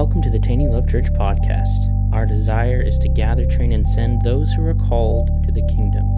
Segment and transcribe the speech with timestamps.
[0.00, 2.14] welcome to the Taney Love Church podcast.
[2.14, 6.08] Our desire is to gather, train, and send those who are called into the kingdom.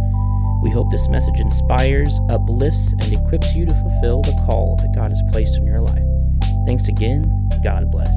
[0.63, 5.11] We hope this message inspires, uplifts, and equips you to fulfill the call that God
[5.11, 6.07] has placed in your life.
[6.65, 7.25] Thanks again.
[7.65, 8.15] God bless.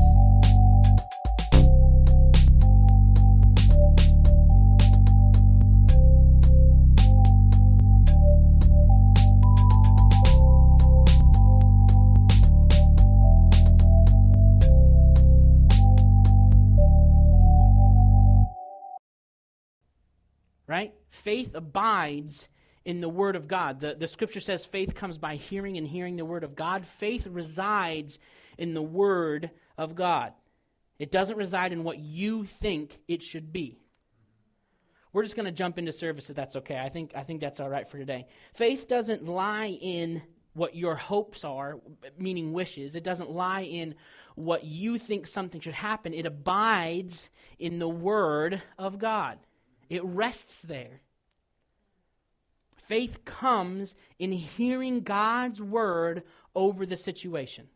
[21.25, 22.47] Faith abides
[22.85, 23.79] in the Word of God.
[23.79, 26.85] The, the scripture says faith comes by hearing and hearing the Word of God.
[26.85, 28.20] Faith resides
[28.59, 30.34] in the Word of God.
[30.99, 33.79] It doesn't reside in what you think it should be.
[35.13, 36.77] We're just going to jump into service if that's okay.
[36.77, 38.27] I think, I think that's all right for today.
[38.53, 40.21] Faith doesn't lie in
[40.53, 41.79] what your hopes are,
[42.20, 42.95] meaning wishes.
[42.95, 43.95] It doesn't lie in
[44.35, 46.13] what you think something should happen.
[46.13, 49.39] It abides in the Word of God.
[49.89, 51.01] It rests there.
[52.88, 56.24] Faith comes in hearing God's word
[56.55, 57.68] over the situation.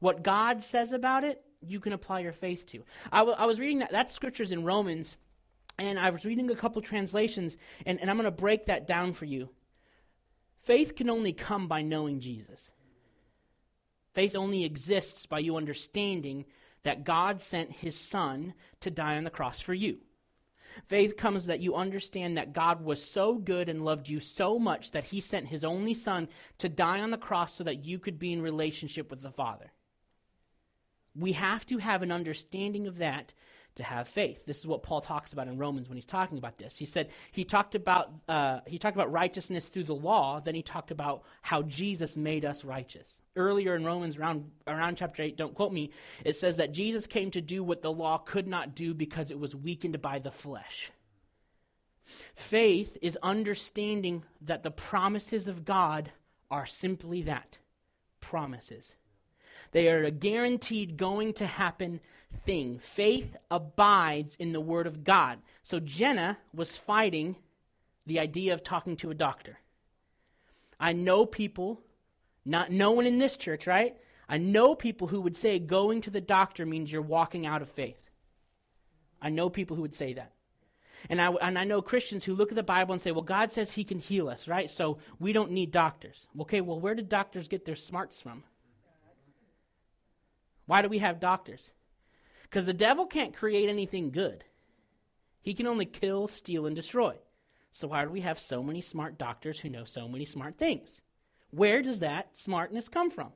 [0.00, 2.82] What God says about it, you can apply your faith to.
[3.12, 5.16] I, w- I was reading that, that scriptures in Romans,
[5.78, 9.12] and I was reading a couple translations, and, and I'm going to break that down
[9.12, 9.50] for you.
[10.56, 12.72] Faith can only come by knowing Jesus.
[14.12, 16.46] Faith only exists by you understanding
[16.82, 19.98] that God sent his son to die on the cross for you.
[20.86, 24.90] Faith comes that you understand that God was so good and loved you so much
[24.92, 26.28] that he sent his only son
[26.58, 29.72] to die on the cross so that you could be in relationship with the Father.
[31.14, 33.34] We have to have an understanding of that
[33.76, 34.44] to have faith.
[34.46, 36.76] This is what Paul talks about in Romans when he's talking about this.
[36.76, 40.40] He said he talked about uh, he talked about righteousness through the law.
[40.40, 43.16] Then he talked about how Jesus made us righteous.
[43.36, 45.90] Earlier in Romans, around around chapter eight, don't quote me.
[46.24, 49.38] It says that Jesus came to do what the law could not do because it
[49.38, 50.90] was weakened by the flesh.
[52.34, 56.10] Faith is understanding that the promises of God
[56.50, 57.58] are simply that
[58.20, 58.94] promises.
[59.72, 62.00] They are a guaranteed going to happen
[62.44, 62.80] thing.
[62.80, 65.38] Faith abides in the Word of God.
[65.62, 67.36] So Jenna was fighting
[68.06, 69.58] the idea of talking to a doctor.
[70.80, 71.80] I know people,
[72.44, 73.96] not no one in this church, right?
[74.28, 77.68] I know people who would say going to the doctor means you're walking out of
[77.68, 78.10] faith.
[79.20, 80.32] I know people who would say that.
[81.08, 83.52] And I, and I know Christians who look at the Bible and say, well, God
[83.52, 84.70] says He can heal us, right?
[84.70, 86.26] So we don't need doctors.
[86.40, 88.44] Okay, well, where did doctors get their smarts from?
[90.66, 91.72] Why do we have doctors?
[92.42, 94.44] Because the devil can't create anything good.
[95.42, 97.16] He can only kill, steal, and destroy.
[97.72, 101.00] So why do we have so many smart doctors who know so many smart things?
[101.50, 103.32] Where does that smartness come from?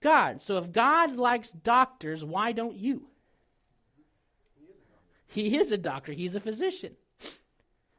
[0.00, 0.42] God.
[0.42, 3.08] So if God likes doctors, why don't you?
[5.26, 6.96] He is a doctor, he's a physician.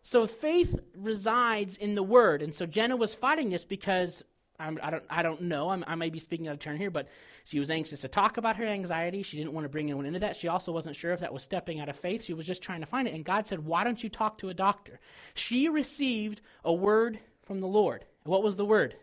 [0.03, 2.41] So faith resides in the word.
[2.41, 4.21] And so Jenna was fighting this because
[4.59, 5.69] I'm, I don't, I don't know.
[5.69, 7.07] I'm, i may be speaking out of turn here, but
[7.45, 9.23] she was anxious to talk about her anxiety.
[9.23, 10.35] She didn't want to bring anyone into that.
[10.35, 12.23] She also wasn't sure if that was stepping out of faith.
[12.23, 13.13] She was just trying to find it.
[13.13, 14.99] And God said, Why don't you talk to a doctor?
[15.33, 18.05] She received a word from the Lord.
[18.23, 18.95] What was the word?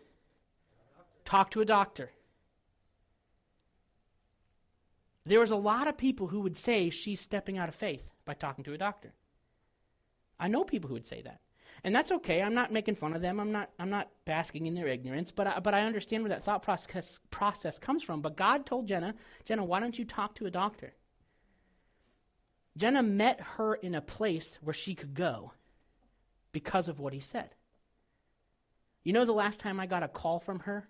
[1.25, 2.11] Talk to a doctor.
[5.25, 8.33] There was a lot of people who would say she's stepping out of faith by
[8.33, 9.13] talking to a doctor.
[10.39, 11.41] I know people who would say that.
[11.83, 12.41] And that's okay.
[12.41, 13.39] I'm not making fun of them.
[13.39, 16.43] I'm not, I'm not basking in their ignorance, but I, but I understand where that
[16.43, 18.21] thought process, process comes from.
[18.21, 19.15] But God told Jenna,
[19.45, 20.93] Jenna, why don't you talk to a doctor?
[22.77, 25.53] Jenna met her in a place where she could go
[26.51, 27.55] because of what he said.
[29.03, 30.87] You know the last time I got a call from her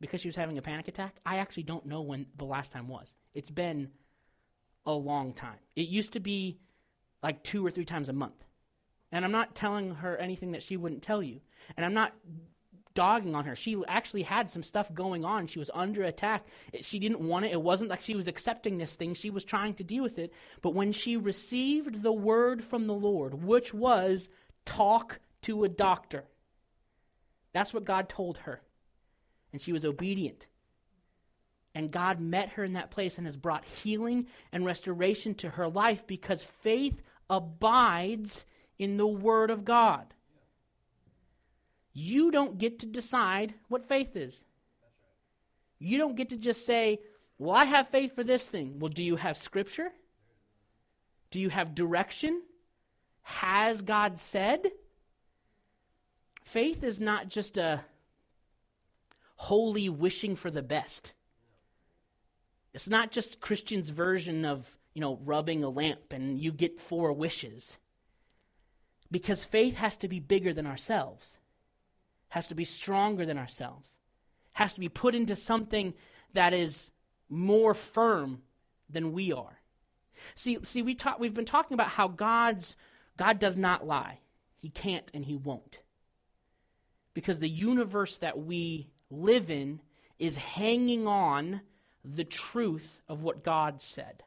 [0.00, 1.16] because she was having a panic attack?
[1.24, 3.14] I actually don't know when the last time was.
[3.34, 3.90] It's been
[4.86, 5.58] a long time.
[5.76, 6.58] It used to be
[7.22, 8.44] like two or three times a month.
[9.10, 11.40] And I'm not telling her anything that she wouldn't tell you.
[11.76, 12.12] And I'm not
[12.94, 13.54] dogging on her.
[13.54, 15.46] She actually had some stuff going on.
[15.46, 16.46] She was under attack.
[16.80, 17.52] She didn't want it.
[17.52, 19.14] It wasn't like she was accepting this thing.
[19.14, 20.32] She was trying to deal with it.
[20.62, 24.28] But when she received the word from the Lord, which was
[24.64, 26.24] talk to a doctor,
[27.52, 28.60] that's what God told her.
[29.52, 30.46] And she was obedient.
[31.74, 35.68] And God met her in that place and has brought healing and restoration to her
[35.68, 37.00] life because faith
[37.30, 38.44] abides
[38.78, 40.14] in the Word of God.
[41.92, 44.44] You don't get to decide what faith is.
[45.78, 47.00] You don't get to just say,
[47.38, 48.78] Well, I have faith for this thing.
[48.78, 49.90] Well, do you have Scripture?
[51.30, 52.42] Do you have direction?
[53.22, 54.70] Has God said?
[56.44, 57.84] Faith is not just a
[59.38, 61.14] holy wishing for the best.
[62.74, 67.12] It's not just Christians' version of, you know, rubbing a lamp and you get four
[67.12, 67.78] wishes.
[69.10, 71.38] Because faith has to be bigger than ourselves,
[72.30, 73.92] has to be stronger than ourselves,
[74.52, 75.94] has to be put into something
[76.34, 76.90] that is
[77.28, 78.42] more firm
[78.90, 79.60] than we are.
[80.34, 82.76] See, see, we talk, we've been talking about how God's
[83.16, 84.18] God does not lie.
[84.56, 85.78] He can't and he won't.
[87.14, 89.80] Because the universe that we live in
[90.18, 91.60] is hanging on
[92.04, 94.22] the truth of what God said.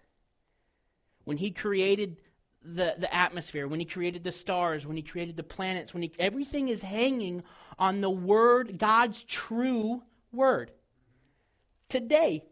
[1.24, 2.18] When he created
[2.64, 6.12] the, the atmosphere, when he created the stars, when he created the planets, when he
[6.20, 7.44] everything is hanging
[7.80, 10.72] on the word, God's true word.
[11.90, 12.46] Today,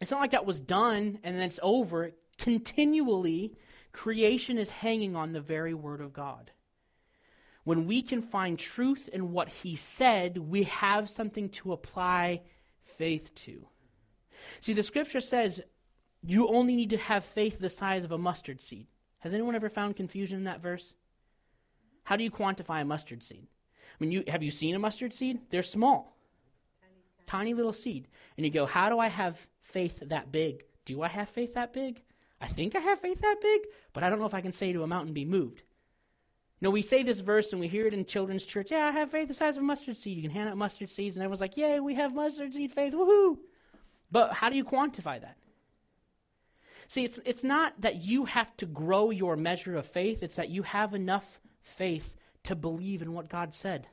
[0.00, 2.12] it's not like that was done and then it's over.
[2.38, 3.54] Continually,
[3.92, 6.50] creation is hanging on the very word of God.
[7.64, 12.42] When we can find truth in what he said, we have something to apply
[12.98, 13.66] faith to.
[14.60, 15.62] See, the scripture says
[16.22, 18.86] you only need to have faith the size of a mustard seed.
[19.18, 20.94] Has anyone ever found confusion in that verse?
[22.04, 23.46] How do you quantify a mustard seed?
[23.46, 25.40] I mean, you, have you seen a mustard seed?
[25.50, 26.18] They're small,
[26.80, 27.26] tiny, tiny.
[27.26, 28.08] tiny little seed.
[28.36, 30.64] And you go, how do I have faith that big?
[30.84, 32.02] Do I have faith that big?
[32.40, 33.62] I think I have faith that big,
[33.94, 35.62] but I don't know if I can say to a mountain, be moved.
[36.64, 38.70] Know, we say this verse and we hear it in children's church.
[38.70, 40.16] Yeah, I have faith the size of a mustard seed.
[40.16, 42.94] You can hand out mustard seeds, and everyone's like, Yay, we have mustard seed faith.
[42.94, 43.36] Woohoo!
[44.10, 45.36] But how do you quantify that?
[46.88, 50.48] See, it's, it's not that you have to grow your measure of faith, it's that
[50.48, 52.14] you have enough faith
[52.44, 53.86] to believe in what God said.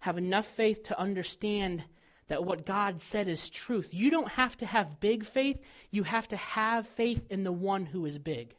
[0.00, 1.82] Have enough faith to understand
[2.28, 3.88] that what God said is truth.
[3.90, 7.86] You don't have to have big faith, you have to have faith in the one
[7.86, 8.54] who is big.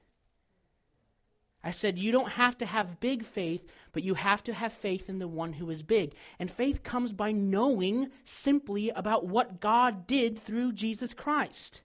[1.68, 5.10] I said, you don't have to have big faith, but you have to have faith
[5.10, 6.14] in the one who is big.
[6.40, 11.82] And faith comes by knowing simply about what God did through Jesus Christ.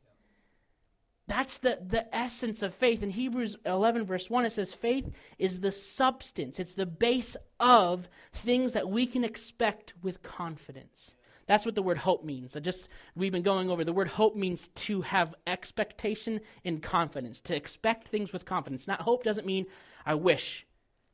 [1.27, 3.03] That's the, the essence of faith.
[3.03, 8.09] In Hebrews 11, verse 1, it says, Faith is the substance, it's the base of
[8.33, 11.13] things that we can expect with confidence.
[11.47, 12.57] That's what the word hope means.
[12.57, 17.41] I just we've been going over the word hope means to have expectation and confidence,
[17.43, 18.87] to expect things with confidence.
[18.87, 19.67] Not hope doesn't mean
[20.07, 20.67] I wish.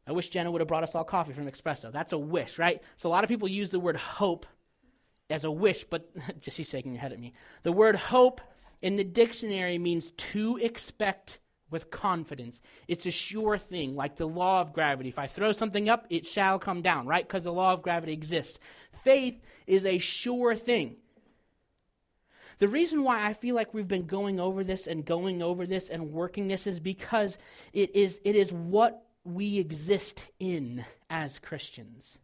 [0.07, 1.93] I wish Jenna would have brought us all coffee from Espresso.
[1.93, 2.83] That's a wish, right?
[2.97, 4.47] So a lot of people use the word hope
[5.29, 6.11] as a wish, but
[6.41, 7.35] she's shaking her head at me.
[7.63, 8.41] The word hope
[8.81, 11.41] in the dictionary means to expect
[11.71, 12.61] with confidence.
[12.87, 15.09] It's a sure thing, like the law of gravity.
[15.09, 17.27] If I throw something up, it shall come down, right?
[17.27, 18.59] Because the law of gravity exists.
[19.05, 20.97] Faith is a sure thing.
[22.59, 25.89] The reason why I feel like we've been going over this and going over this
[25.89, 27.39] and working this is because
[27.73, 32.19] it is, it is what we exist in as Christians.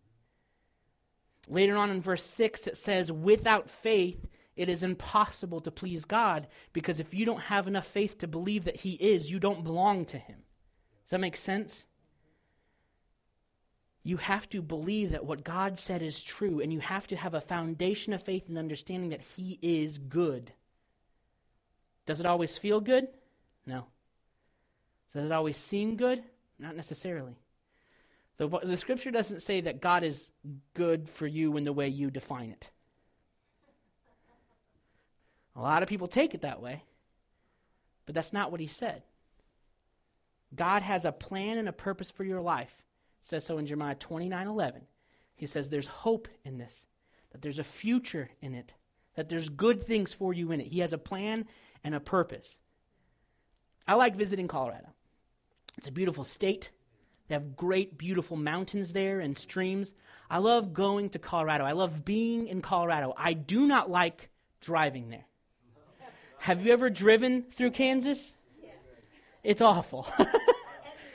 [1.49, 4.27] Later on in verse 6, it says, Without faith,
[4.57, 8.65] it is impossible to please God because if you don't have enough faith to believe
[8.65, 10.39] that He is, you don't belong to Him.
[11.05, 11.85] Does that make sense?
[14.07, 17.33] You have to believe that what God said is true, and you have to have
[17.33, 20.53] a foundation of faith and understanding that He is good.
[22.05, 23.09] Does it always feel good?
[23.67, 23.87] No.
[25.15, 26.23] Does it always seem good?
[26.59, 27.39] Not necessarily.
[28.37, 30.31] The, the scripture doesn't say that God is
[30.75, 32.69] good for you in the way you define it.
[35.57, 36.83] A lot of people take it that way,
[38.07, 39.03] but that's not what he said.
[40.55, 42.85] God has a plan and a purpose for your life.
[43.25, 44.83] Says so in Jeremiah 29 11.
[45.35, 46.87] He says there's hope in this,
[47.33, 48.75] that there's a future in it,
[49.17, 50.69] that there's good things for you in it.
[50.69, 51.47] He has a plan
[51.83, 52.59] and a purpose.
[53.87, 54.89] I like visiting Colorado.
[55.77, 56.71] It's a beautiful state.
[57.29, 59.95] They have great, beautiful mountains there and streams.
[60.31, 61.65] I love going to Colorado.
[61.65, 63.15] I love being in Colorado.
[63.17, 64.29] I do not like
[64.61, 65.27] driving there.
[66.39, 68.35] Have you ever driven through Kansas?
[69.43, 70.07] It's awful.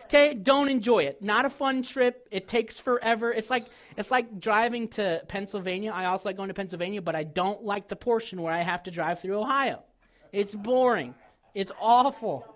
[0.10, 1.22] okay, don't enjoy it.
[1.22, 2.28] Not a fun trip.
[2.32, 3.32] It takes forever.
[3.32, 5.92] It's like it's like driving to Pennsylvania.
[5.92, 8.84] I also like going to Pennsylvania, but I don't like the portion where I have
[8.84, 9.84] to drive through Ohio.
[10.32, 11.14] It's boring.
[11.54, 12.56] It's awful.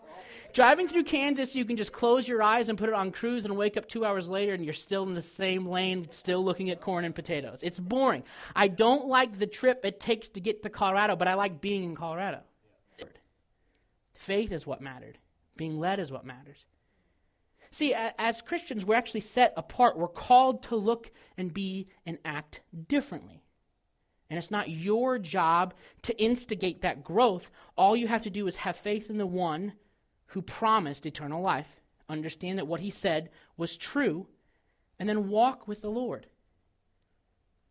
[0.53, 3.57] Driving through Kansas, you can just close your eyes and put it on cruise and
[3.57, 6.79] wake up two hours later and you're still in the same lane, still looking at
[6.79, 7.59] corn and potatoes.
[7.63, 8.23] It's boring.
[8.55, 11.83] I don't like the trip it takes to get to Colorado, but I like being
[11.83, 12.41] in Colorado.
[14.13, 15.17] Faith is what mattered,
[15.57, 16.65] being led is what matters.
[17.73, 19.97] See, as Christians, we're actually set apart.
[19.97, 23.41] We're called to look and be and act differently.
[24.29, 27.49] And it's not your job to instigate that growth.
[27.75, 29.73] All you have to do is have faith in the one
[30.27, 34.27] who promised eternal life, understand that what he said was true,
[34.99, 36.27] and then walk with the Lord.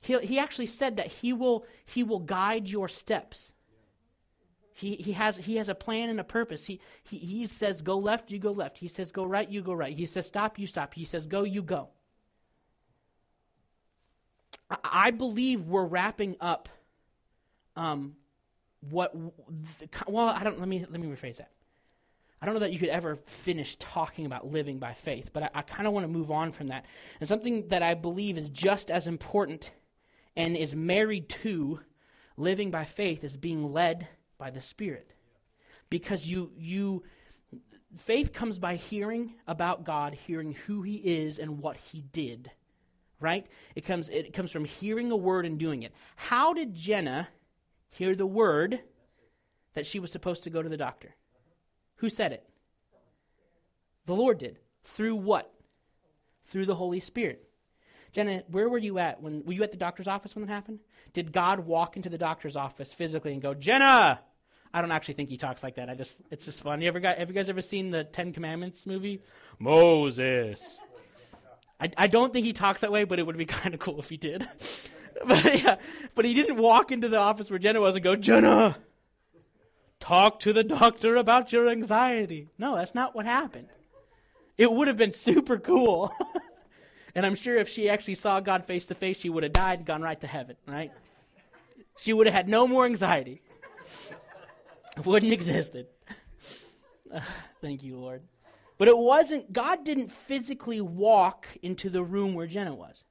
[0.00, 3.52] He, he actually said that he will, he will guide your steps.
[4.74, 6.66] He, he, has, he has a plan and a purpose.
[6.66, 8.78] He, he, he says, go left, you go left.
[8.78, 9.96] He says, go right, you go right.
[9.96, 10.94] He says, stop, you stop.
[10.94, 11.88] He says, go, you go.
[14.70, 16.68] I, I believe we're wrapping up
[17.76, 18.16] um,
[18.90, 19.14] what,
[20.06, 21.50] well, I don't, let me, let me rephrase that.
[22.40, 25.50] I don't know that you could ever finish talking about living by faith, but I,
[25.54, 26.86] I kind of want to move on from that.
[27.20, 29.70] And something that I believe is just as important
[30.34, 31.80] and is married to
[32.36, 34.08] living by faith is being led
[34.42, 35.08] by the Spirit.
[35.88, 37.04] Because you, you,
[37.96, 42.50] faith comes by hearing about God, hearing who He is and what He did.
[43.20, 43.46] Right?
[43.76, 45.92] It comes, it comes from hearing a word and doing it.
[46.16, 47.28] How did Jenna
[47.88, 48.80] hear the word
[49.74, 51.14] that she was supposed to go to the doctor?
[51.98, 52.44] Who said it?
[54.06, 54.58] The Lord did.
[54.82, 55.54] Through what?
[56.46, 57.48] Through the Holy Spirit.
[58.10, 60.80] Jenna, where were you at when were you at the doctor's office when that happened?
[61.12, 64.20] Did God walk into the doctor's office physically and go, Jenna?
[64.74, 65.90] I don't actually think he talks like that.
[65.90, 66.80] I just it's just fun.
[66.80, 69.22] You ever got have you guys ever seen the Ten Commandments movie?
[69.58, 70.78] Moses.
[71.80, 73.98] I, I don't think he talks that way, but it would be kind of cool
[73.98, 74.48] if he did.
[75.26, 75.76] but yeah,
[76.14, 78.78] but he didn't walk into the office where Jenna was and go, Jenna,
[80.00, 82.48] talk to the doctor about your anxiety.
[82.56, 83.68] No, that's not what happened.
[84.56, 86.12] It would have been super cool.
[87.14, 89.80] and I'm sure if she actually saw God face to face, she would have died
[89.80, 90.92] and gone right to heaven, right?
[91.98, 93.42] She would have had no more anxiety.
[94.96, 95.86] It wouldn't existed.
[97.12, 97.20] Uh,
[97.60, 98.22] thank you, Lord.
[98.78, 103.04] But it wasn't, God didn't physically walk into the room where Jenna was.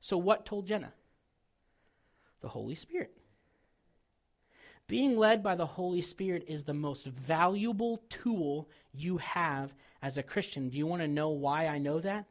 [0.00, 0.92] So what told Jenna?
[2.40, 3.12] The Holy Spirit.
[4.88, 10.22] Being led by the Holy Spirit is the most valuable tool you have as a
[10.22, 10.68] Christian.
[10.68, 12.26] Do you want to know why I know that?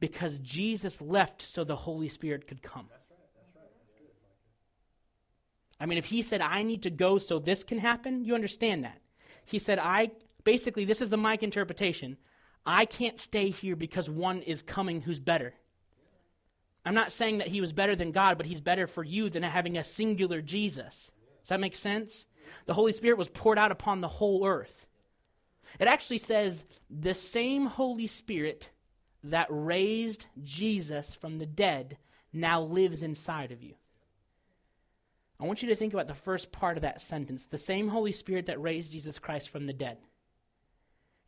[0.00, 3.64] Because Jesus left so the Holy Spirit could come right, that's right.
[3.64, 8.24] That's good, I mean, if he said, I need to go so this can happen,
[8.24, 9.02] you understand that.
[9.44, 10.12] He said, I,
[10.42, 12.16] basically, this is the Mike interpretation.
[12.64, 15.52] I can't stay here because one is coming who's better.
[16.86, 19.42] I'm not saying that he was better than God, but he's better for you than
[19.42, 21.12] having a singular Jesus.
[21.42, 22.28] Does that make sense?
[22.64, 24.86] The Holy Spirit was poured out upon the whole earth.
[25.78, 28.70] It actually says the same Holy Spirit
[29.22, 31.98] that raised Jesus from the dead
[32.32, 33.74] now lives inside of you.
[35.44, 37.44] I want you to think about the first part of that sentence.
[37.44, 39.98] The same Holy Spirit that raised Jesus Christ from the dead.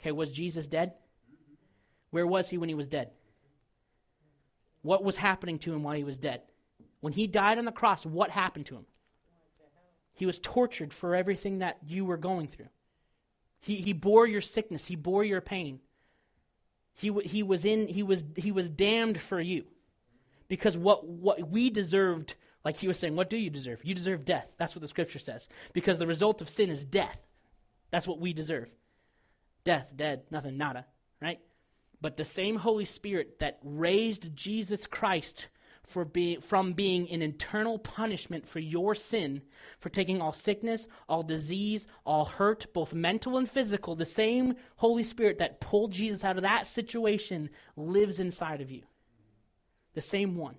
[0.00, 0.94] Okay, was Jesus dead?
[2.12, 3.11] Where was he when he was dead?
[4.80, 6.40] What was happening to him while he was dead?
[7.00, 8.87] When he died on the cross, what happened to him?
[10.14, 12.70] He was tortured for everything that you were going through.
[13.61, 15.80] He, he bore your sickness, he bore your pain.
[16.94, 19.66] He, he, was in, he, was, he was damned for you.
[20.49, 22.35] Because what, what we deserved,
[22.66, 23.78] like he was saying, what do you deserve?
[23.85, 24.50] You deserve death.
[24.58, 25.46] That's what the scripture says.
[25.73, 27.16] Because the result of sin is death.
[27.92, 28.68] That's what we deserve.
[29.62, 30.85] Death, dead, nothing, nada,
[31.23, 31.38] right?
[32.00, 35.46] But the same Holy Spirit that raised Jesus Christ
[35.87, 39.42] for being, from being an eternal punishment for your sin,
[39.78, 43.94] for taking all sickness, all disease, all hurt, both mental and physical.
[43.94, 48.82] The same Holy Spirit that pulled Jesus out of that situation lives inside of you.
[49.94, 50.56] The same one.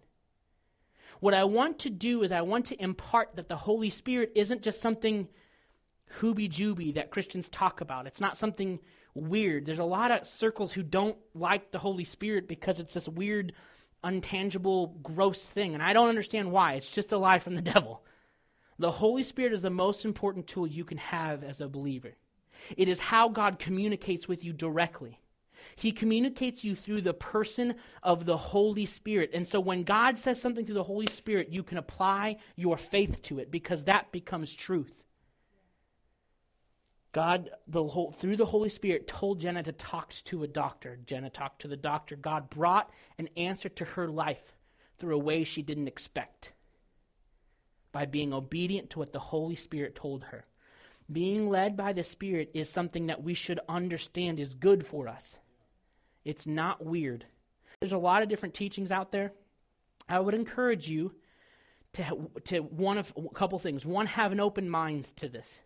[1.19, 4.61] What I want to do is I want to impart that the Holy Spirit isn't
[4.61, 5.27] just something
[6.19, 8.07] hooby jooby that Christians talk about.
[8.07, 8.79] It's not something
[9.13, 9.65] weird.
[9.65, 13.53] There's a lot of circles who don't like the Holy Spirit because it's this weird
[14.03, 15.73] untangible, gross thing.
[15.73, 16.73] And I don't understand why.
[16.73, 18.03] It's just a lie from the devil.
[18.79, 22.13] The Holy Spirit is the most important tool you can have as a believer.
[22.75, 25.19] It is how God communicates with you directly.
[25.75, 29.31] He communicates you through the person of the Holy Spirit.
[29.33, 33.21] And so when God says something through the Holy Spirit, you can apply your faith
[33.23, 34.93] to it because that becomes truth.
[37.11, 40.99] God, the whole, through the Holy Spirit, told Jenna to talk to a doctor.
[41.05, 42.15] Jenna talked to the doctor.
[42.15, 44.55] God brought an answer to her life
[44.99, 46.53] through a way she didn't expect
[47.91, 50.45] by being obedient to what the Holy Spirit told her.
[51.11, 55.39] Being led by the Spirit is something that we should understand is good for us.
[56.27, 57.25] It's not weird.
[57.79, 59.31] There's a lot of different teachings out there.
[60.09, 61.15] I would encourage you
[61.93, 63.85] to, to one of a couple things.
[63.85, 65.61] One, have an open mind to this.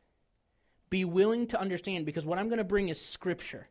[0.91, 3.69] Be willing to understand because what I'm going to bring is scripture.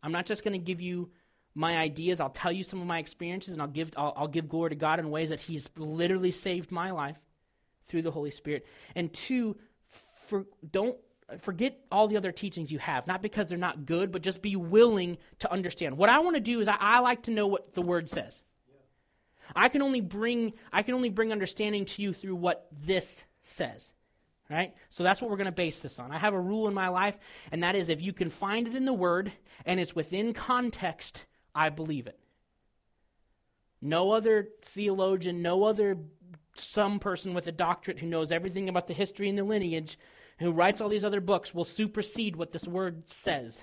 [0.00, 1.10] I'm not just going to give you
[1.56, 2.20] my ideas.
[2.20, 4.76] I'll tell you some of my experiences and I'll give, I'll, I'll give glory to
[4.76, 7.18] God in ways that He's literally saved my life
[7.88, 8.64] through the Holy Spirit.
[8.94, 9.56] And two,
[9.88, 10.96] for, don't
[11.38, 14.56] forget all the other teachings you have, not because they're not good, but just be
[14.56, 15.96] willing to understand.
[15.96, 18.42] What I want to do is I, I like to know what the Word says.
[19.54, 23.92] I can only bring I can only bring understanding to you through what this says
[24.50, 24.74] right?
[24.90, 26.10] So that's what we're going to base this on.
[26.10, 27.16] I have a rule in my life,
[27.52, 29.32] and that is if you can find it in the Word
[29.64, 32.18] and it's within context, I believe it.
[33.80, 35.98] No other theologian, no other
[36.56, 39.96] some person with a doctorate who knows everything about the history and the lineage,
[40.40, 43.62] who writes all these other books, will supersede what this Word says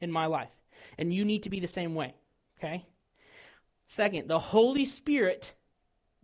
[0.00, 0.50] in my life.
[0.98, 2.14] And you need to be the same way,
[2.58, 2.86] okay?
[3.86, 5.54] Second, the Holy Spirit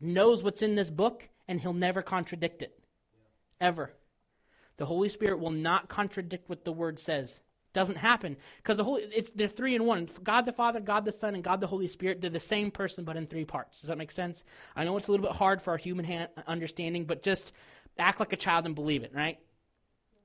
[0.01, 2.79] knows what's in this book, and He'll never contradict it.
[3.61, 3.93] Ever.
[4.77, 7.41] The Holy Spirit will not contradict what the Word says.
[7.75, 10.09] Doesn't happen because the Holy it's they're three in one.
[10.25, 12.21] God the Father, God the Son, and God the Holy Spirit.
[12.21, 13.81] They're the same person, but in three parts.
[13.81, 14.45] Does that make sense?
[14.75, 17.53] I know it's a little bit hard for our human hand, uh, understanding, but just
[17.99, 19.13] act like a child and believe it.
[19.15, 19.39] Right?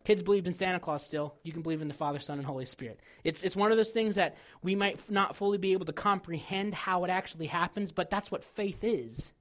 [0.04, 1.36] Kids believed in Santa Claus still.
[1.44, 3.00] You can believe in the Father, Son, and Holy Spirit.
[3.24, 6.74] It's, it's one of those things that we might not fully be able to comprehend
[6.74, 9.32] how it actually happens, but that's what faith is.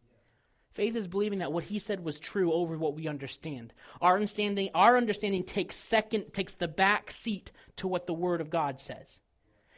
[0.73, 3.75] Faith is believing that what he said was true over what we understand.
[4.01, 8.49] Our understanding, our understanding takes second, takes the back seat to what the Word of
[8.49, 9.21] God says.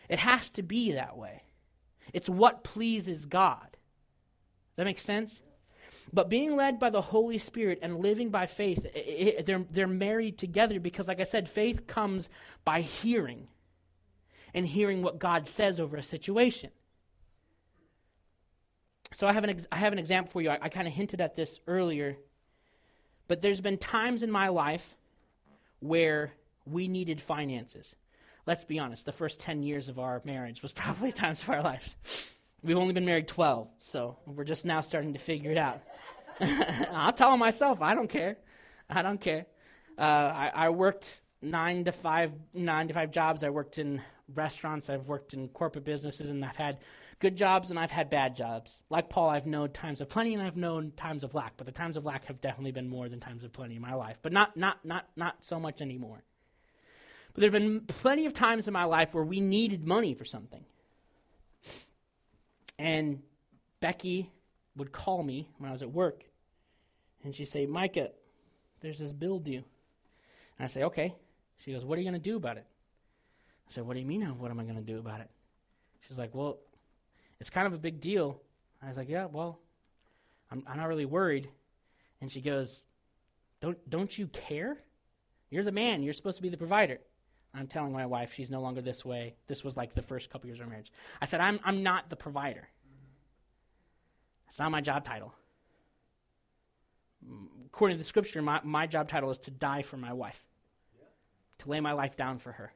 [0.08, 1.42] It has to be that way.
[2.12, 3.68] It's what pleases God.
[3.72, 5.42] Does that make sense?
[6.12, 9.86] But being led by the Holy Spirit and living by faith, it, it, they're, they're
[9.86, 12.28] married together because, like I said, faith comes
[12.64, 13.48] by hearing
[14.54, 16.70] and hearing what God says over a situation.
[19.12, 20.50] So I have an, ex- I have an example for you.
[20.50, 22.16] I, I kind of hinted at this earlier.
[23.28, 24.96] But there's been times in my life
[25.80, 26.32] where
[26.66, 27.96] we needed finances.
[28.46, 31.62] Let's be honest, the first 10 years of our marriage was probably times of our
[31.62, 31.96] lives.
[32.64, 35.82] We've only been married 12, so we're just now starting to figure it out.
[36.40, 38.38] I'll tell them myself, I don't care.
[38.88, 39.44] I don't care.
[39.98, 43.44] Uh, I, I worked nine to five, nine to five jobs.
[43.44, 44.00] I worked in
[44.34, 44.88] restaurants.
[44.88, 46.78] I've worked in corporate businesses, and I've had
[47.18, 48.80] good jobs and I've had bad jobs.
[48.88, 51.72] Like Paul, I've known times of plenty and I've known times of lack, but the
[51.72, 54.32] times of lack have definitely been more than times of plenty in my life, but
[54.32, 56.24] not not not not so much anymore.
[57.34, 60.64] But there've been plenty of times in my life where we needed money for something.
[62.78, 63.22] And
[63.80, 64.32] Becky
[64.76, 66.24] would call me when I was at work,
[67.22, 68.10] and she'd say, Micah,
[68.80, 69.62] there's this bill due.
[70.58, 71.14] And I say, okay.
[71.58, 72.66] She goes, what are you going to do about it?
[73.68, 75.30] I said, what do you mean, what am I going to do about it?
[76.06, 76.58] She's like, well,
[77.40, 78.40] it's kind of a big deal.
[78.82, 79.58] I was like, yeah, well,
[80.50, 81.48] I'm, I'm not really worried.
[82.20, 82.84] And she goes,
[83.60, 84.76] don't, don't you care?
[85.50, 86.02] You're the man.
[86.02, 86.98] You're supposed to be the provider.
[87.56, 89.34] I'm telling my wife she's no longer this way.
[89.46, 90.90] This was like the first couple years of our marriage.
[91.20, 92.68] I said, I'm, I'm not the provider.
[94.48, 95.32] It's not my job title.
[97.66, 100.40] According to the scripture, my, my job title is to die for my wife,
[100.98, 101.06] yeah.
[101.58, 102.72] to lay my life down for her,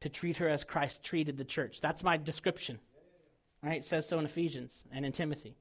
[0.00, 1.80] to treat her as Christ treated the church.
[1.80, 2.78] That's my description.
[3.62, 3.78] Right?
[3.78, 5.56] It says so in Ephesians and in Timothy.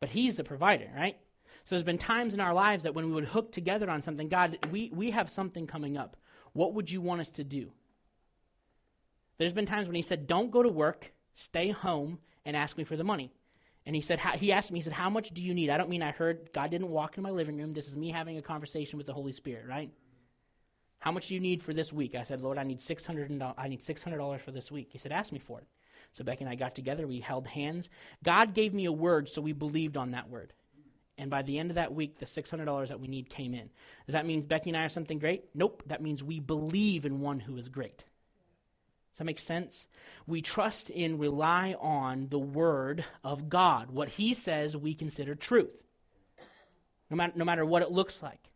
[0.00, 1.16] But he's the provider, right?
[1.64, 4.28] So there's been times in our lives that when we would hook together on something,
[4.28, 6.18] God, we, we have something coming up.
[6.54, 7.70] What would you want us to do?
[9.36, 12.84] There's been times when he said, Don't go to work, stay home, and ask me
[12.84, 13.30] for the money.
[13.86, 15.68] And he said, he asked me, he said, How much do you need?
[15.68, 17.74] I don't mean I heard God didn't walk in my living room.
[17.74, 19.90] This is me having a conversation with the Holy Spirit, right?
[21.00, 22.14] How much do you need for this week?
[22.14, 24.88] I said, Lord, I need $600, I need six hundred dollars for this week.
[24.90, 25.66] He said, Ask me for it.
[26.14, 27.90] So Becky and I got together, we held hands.
[28.22, 30.52] God gave me a word, so we believed on that word.
[31.16, 33.70] And by the end of that week, the $600 that we need came in.
[34.06, 35.44] Does that mean Becky and I are something great?
[35.54, 35.82] Nope.
[35.86, 38.04] That means we believe in one who is great.
[39.12, 39.86] Does that make sense?
[40.26, 43.92] We trust in, rely on the word of God.
[43.92, 45.70] What he says, we consider truth,
[47.10, 48.50] no matter, no matter what it looks like.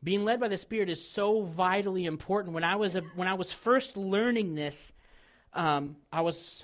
[0.00, 2.54] Being led by the Spirit is so vitally important.
[2.54, 4.92] When I was, a, when I was first learning this,
[5.52, 6.62] um, I was,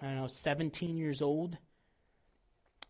[0.00, 1.58] I don't know, 17 years old.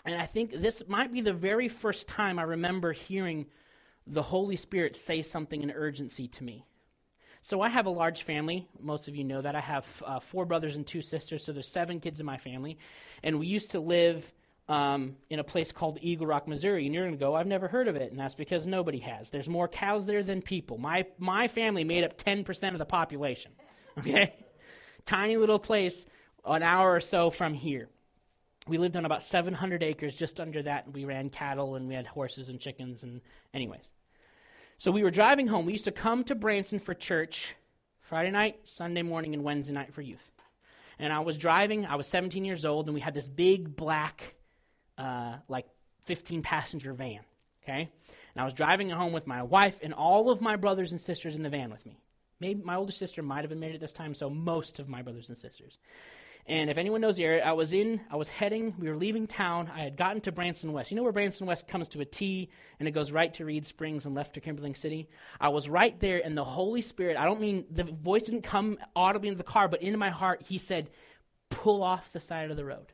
[0.04, 3.46] And I think this might be the very first time I remember hearing
[4.06, 6.66] the Holy Spirit say something in urgency to me.
[7.42, 8.68] So I have a large family.
[8.80, 9.54] Most of you know that.
[9.54, 12.78] I have uh, four brothers and two sisters, so there's seven kids in my family.
[13.22, 14.32] And we used to live
[14.68, 16.86] um, in a place called Eagle Rock, Missouri.
[16.86, 18.10] And you're going to go, I've never heard of it.
[18.10, 19.30] And that's because nobody has.
[19.30, 20.78] There's more cows there than people.
[20.78, 23.52] My, my family made up 10% of the population.
[23.98, 24.32] Okay?
[25.04, 26.06] tiny little place
[26.44, 27.88] an hour or so from here.
[28.68, 31.94] We lived on about 700 acres, just under that, and we ran cattle and we
[31.94, 33.20] had horses and chickens and,
[33.52, 33.90] anyways.
[34.78, 35.66] So we were driving home.
[35.66, 37.54] We used to come to Branson for church
[38.00, 40.30] Friday night, Sunday morning, and Wednesday night for youth.
[40.98, 44.34] And I was driving, I was 17 years old, and we had this big black,
[44.98, 45.66] uh, like
[46.04, 47.20] 15 passenger van,
[47.62, 47.90] okay?
[48.34, 51.34] And I was driving home with my wife and all of my brothers and sisters
[51.34, 51.98] in the van with me.
[52.40, 55.02] Maybe my older sister might have been married at this time, so most of my
[55.02, 55.78] brothers and sisters.
[56.46, 59.28] And if anyone knows the area, I was in, I was heading, we were leaving
[59.28, 59.70] town.
[59.72, 60.90] I had gotten to Branson West.
[60.90, 62.50] You know where Branson West comes to a T
[62.80, 65.08] and it goes right to Reed Springs and left to Kimberling City?
[65.40, 68.78] I was right there, and the Holy Spirit, I don't mean the voice didn't come
[68.96, 70.90] audibly into the car, but into my heart, He said,
[71.48, 72.92] pull off the side of the road.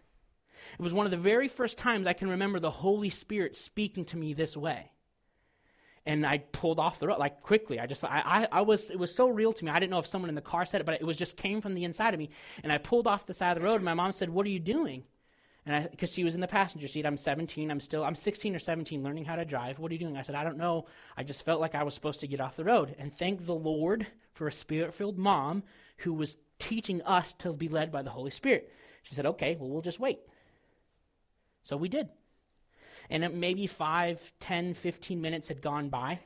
[0.78, 4.04] It was one of the very first times I can remember the Holy Spirit speaking
[4.06, 4.90] to me this way
[6.06, 7.78] and I pulled off the road like quickly.
[7.78, 9.70] I just I, I, I was it was so real to me.
[9.70, 11.60] I didn't know if someone in the car said it, but it was just came
[11.60, 12.30] from the inside of me.
[12.62, 13.76] And I pulled off the side of the road.
[13.76, 15.04] And my mom said, "What are you doing?"
[15.66, 17.04] And I because she was in the passenger seat.
[17.04, 17.70] I'm 17.
[17.70, 19.78] I'm still I'm 16 or 17, learning how to drive.
[19.78, 20.16] What are you doing?
[20.16, 20.86] I said, "I don't know.
[21.16, 23.54] I just felt like I was supposed to get off the road." And thank the
[23.54, 25.64] Lord for a spirit-filled mom
[25.98, 28.72] who was teaching us to be led by the Holy Spirit.
[29.02, 30.20] She said, "Okay, well we'll just wait."
[31.64, 32.08] So we did
[33.10, 36.20] and maybe five, ten, fifteen minutes had gone by.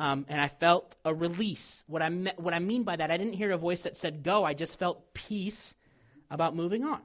[0.00, 1.84] Um, and I felt a release.
[1.86, 4.22] What I, me- what I mean by that, I didn't hear a voice that said
[4.22, 5.74] go, I just felt peace
[6.30, 7.02] about moving on.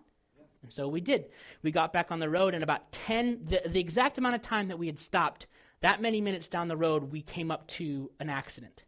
[0.63, 1.25] And so we did.
[1.61, 4.69] We got back on the road, and about 10, the, the exact amount of time
[4.69, 5.45] that we had stopped,
[5.81, 8.85] that many minutes down the road, we came up to an accident.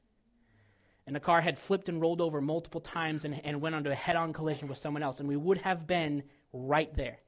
[1.06, 3.96] And the car had flipped and rolled over multiple times and, and went onto a
[3.96, 5.20] head on collision with someone else.
[5.20, 7.20] And we would have been right there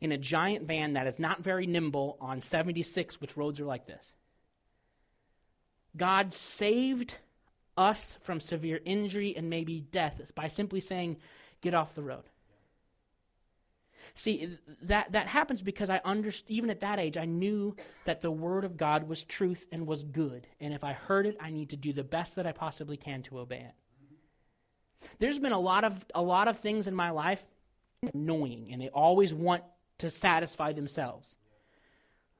[0.00, 3.86] in a giant van that is not very nimble on 76, which roads are like
[3.86, 4.12] this.
[5.96, 7.18] God saved
[7.76, 11.18] us from severe injury and maybe death by simply saying,
[11.60, 12.24] Get off the road.
[14.12, 18.30] See, that, that happens because I understood, even at that age, I knew that the
[18.30, 20.46] Word of God was truth and was good.
[20.60, 23.22] And if I heard it, I need to do the best that I possibly can
[23.22, 25.08] to obey it.
[25.18, 27.44] There's been a lot of, a lot of things in my life
[28.12, 29.64] annoying, and they always want
[29.98, 31.36] to satisfy themselves.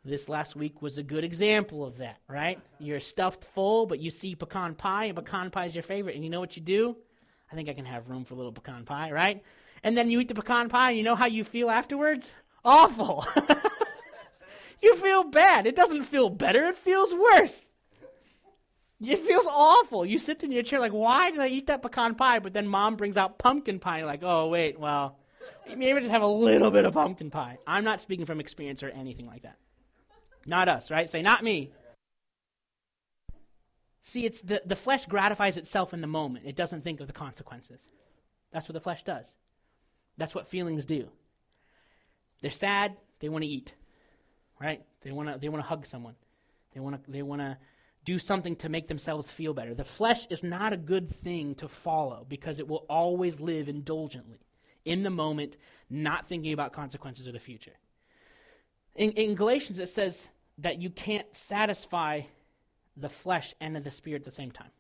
[0.05, 2.61] This last week was a good example of that, right?
[2.79, 6.15] You're stuffed full, but you see pecan pie, and pecan pie is your favorite.
[6.15, 6.97] And you know what you do?
[7.51, 9.43] I think I can have room for a little pecan pie, right?
[9.83, 12.31] And then you eat the pecan pie, and you know how you feel afterwards?
[12.65, 13.27] Awful.
[14.83, 15.67] you feel bad.
[15.67, 17.71] It doesn't feel better, it feels worse.
[19.01, 20.07] It feels awful.
[20.07, 22.39] You sit in your chair like, why did I eat that pecan pie?
[22.39, 23.99] But then mom brings out pumpkin pie.
[23.99, 25.19] You're like, oh, wait, well,
[25.69, 27.59] maybe just have a little bit of pumpkin pie.
[27.67, 29.57] I'm not speaking from experience or anything like that.
[30.47, 31.11] Not us, right?
[31.11, 31.73] Say, not me.
[34.03, 36.45] See, it's the, the flesh gratifies itself in the moment.
[36.47, 37.81] It doesn't think of the consequences.
[38.53, 39.27] That's what the flesh does.
[40.19, 41.09] That's what feelings do.
[42.43, 43.75] They're sad, they want to eat.
[44.61, 44.85] Right?
[45.01, 46.15] They want to they want to hug someone.
[46.73, 47.57] They want to they want to
[48.05, 49.75] do something to make themselves feel better.
[49.75, 54.44] The flesh is not a good thing to follow because it will always live indulgently
[54.85, 55.57] in the moment,
[55.91, 57.73] not thinking about consequences of the future.
[58.95, 62.23] In, in Galatians, it says that you can't satisfy
[62.97, 64.71] the flesh and the spirit at the same time.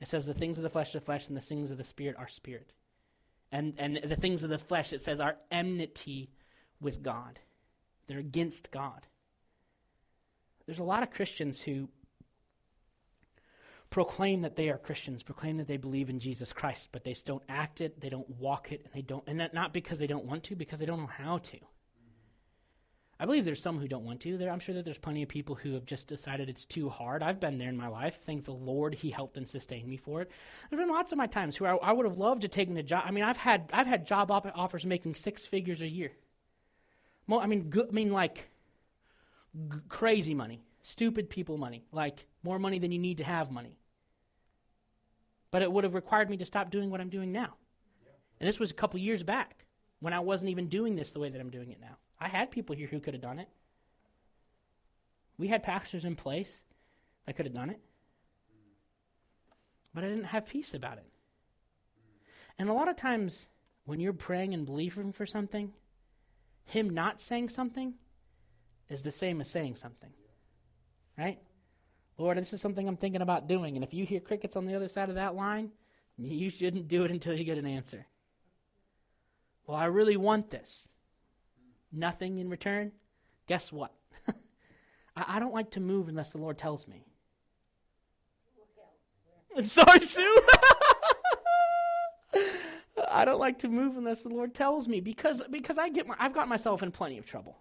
[0.00, 2.16] It says the things of the flesh are flesh, and the things of the spirit
[2.18, 2.72] are spirit.
[3.52, 6.30] And, and the things of the flesh, it says, are enmity
[6.80, 7.38] with God.
[8.06, 9.06] They're against God.
[10.66, 11.88] There's a lot of Christians who
[13.94, 17.44] proclaim that they are Christians, proclaim that they believe in Jesus Christ, but they don't
[17.48, 20.42] act it, they don't walk it, and they don't and not because they don't want
[20.42, 21.58] to, because they don't know how to.
[23.20, 24.36] I believe there's some who don't want to.
[24.36, 27.22] There, I'm sure that there's plenty of people who have just decided it's too hard.
[27.22, 28.18] I've been there in my life.
[28.20, 30.30] Thank the Lord, He helped and sustained me for it.
[30.68, 32.82] There's been lots of my times where I, I would have loved to take a
[32.82, 33.04] job.
[33.06, 36.10] I mean, I've had I've had job op- offers making six figures a year.
[37.30, 38.48] I mean, I mean like
[39.72, 43.78] g- crazy money, stupid people money, like more money than you need to have money.
[45.54, 47.54] But it would have required me to stop doing what I'm doing now.
[48.40, 49.66] And this was a couple years back
[50.00, 51.96] when I wasn't even doing this the way that I'm doing it now.
[52.18, 53.46] I had people here who could have done it.
[55.38, 56.62] We had pastors in place
[57.24, 57.78] that could have done it.
[59.94, 61.06] But I didn't have peace about it.
[62.58, 63.46] And a lot of times
[63.84, 65.72] when you're praying and believing for something,
[66.64, 67.94] him not saying something
[68.88, 70.10] is the same as saying something.
[71.16, 71.38] Right?
[72.16, 73.76] Lord, this is something I'm thinking about doing.
[73.76, 75.70] And if you hear crickets on the other side of that line,
[76.16, 78.06] you shouldn't do it until you get an answer.
[79.66, 80.86] Well, I really want this.
[81.92, 82.92] Nothing in return?
[83.46, 83.92] Guess what?
[85.16, 87.04] I, I, don't like to move unless the Lord tells me.
[89.64, 90.42] Sorry, Sue.
[93.08, 96.16] I don't like to move unless the Lord tells me because because I get my,
[96.18, 97.56] I've got myself in plenty of trouble.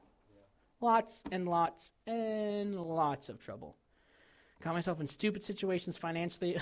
[0.82, 3.76] Lots and lots and lots of trouble.
[4.64, 6.58] Got myself in stupid situations financially.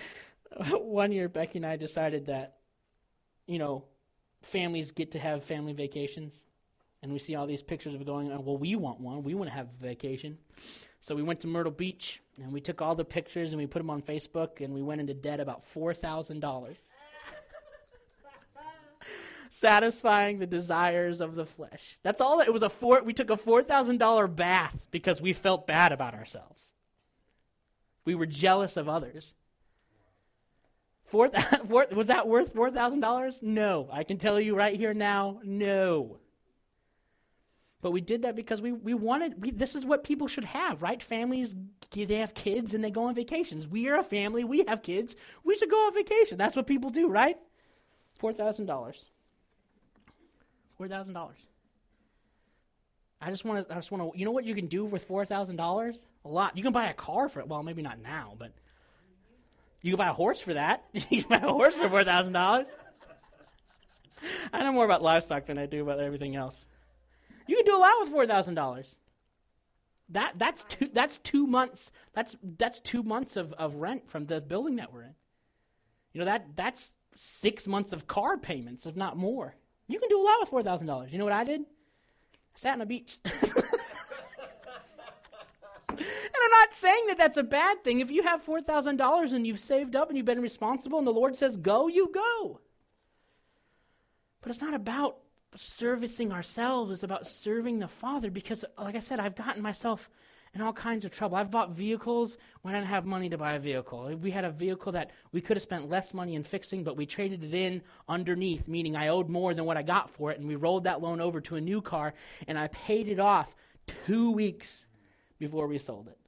[0.56, 2.58] One year, Becky and I decided that,
[3.46, 3.84] you know,
[4.42, 6.44] families get to have family vacations.
[7.02, 9.24] And we see all these pictures of going, well, we want one.
[9.24, 10.38] We want to have a vacation.
[11.00, 13.80] So we went to Myrtle Beach and we took all the pictures and we put
[13.80, 16.76] them on Facebook and we went into debt about $4,000.
[19.50, 21.98] satisfying the desires of the flesh.
[22.02, 22.40] That's all.
[22.40, 23.02] It was a four.
[23.02, 26.72] We took a four thousand dollar bath because we felt bad about ourselves.
[28.08, 29.34] We were jealous of others.
[31.04, 31.28] Four,
[31.68, 33.40] four was that worth four thousand dollars?
[33.42, 36.16] No, I can tell you right here now, no.
[37.82, 40.80] But we did that because we, we wanted, we, this is what people should have,
[40.80, 41.02] right?
[41.02, 41.54] Families,
[41.92, 43.68] they have kids and they go on vacations.
[43.68, 46.38] We are a family, we have kids, we should go on vacation.
[46.38, 47.36] That's what people do, right?
[48.22, 48.66] $4,000.
[50.80, 51.30] $4,000.
[53.20, 55.08] I just want to, I just want to, you know what you can do with
[55.08, 55.96] $4,000?
[56.24, 56.56] A lot.
[56.56, 57.48] You can buy a car for it.
[57.48, 58.52] Well, maybe not now, but
[59.82, 60.84] you can buy a horse for that.
[60.92, 62.66] you can buy a horse for $4,000.
[64.52, 66.66] I know more about livestock than I do about everything else.
[67.46, 68.94] You can do a lot with four thousand dollars.
[70.10, 74.40] That that's two that's two months that's that's two months of, of rent from the
[74.40, 75.14] building that we're in.
[76.12, 79.56] You know that that's six months of car payments, if not more.
[79.86, 81.12] You can do a lot with four thousand dollars.
[81.12, 81.62] You know what I did?
[82.58, 83.18] Sat on a beach.
[83.24, 83.30] and
[85.88, 88.00] I'm not saying that that's a bad thing.
[88.00, 91.06] If you have four thousand dollars and you've saved up and you've been responsible, and
[91.06, 92.58] the Lord says go, you go.
[94.40, 95.18] But it's not about
[95.54, 100.10] servicing ourselves, it's about serving the Father because, like I said, I've gotten myself
[100.54, 101.36] in all kinds of trouble.
[101.36, 104.16] I've bought vehicles when I didn't have money to buy a vehicle.
[104.16, 107.06] We had a vehicle that we could have spent less money in fixing, but we
[107.06, 110.48] traded it in underneath, meaning I owed more than what I got for it, and
[110.48, 112.14] we rolled that loan over to a new car,
[112.46, 113.54] and I paid it off
[114.06, 114.86] two weeks
[115.38, 116.18] before we sold it.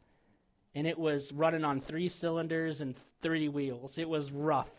[0.74, 3.98] And it was running on three cylinders and three wheels.
[3.98, 4.70] It was rough.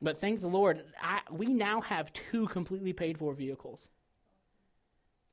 [0.00, 3.88] But thank the Lord, I, we now have two completely paid for vehicles.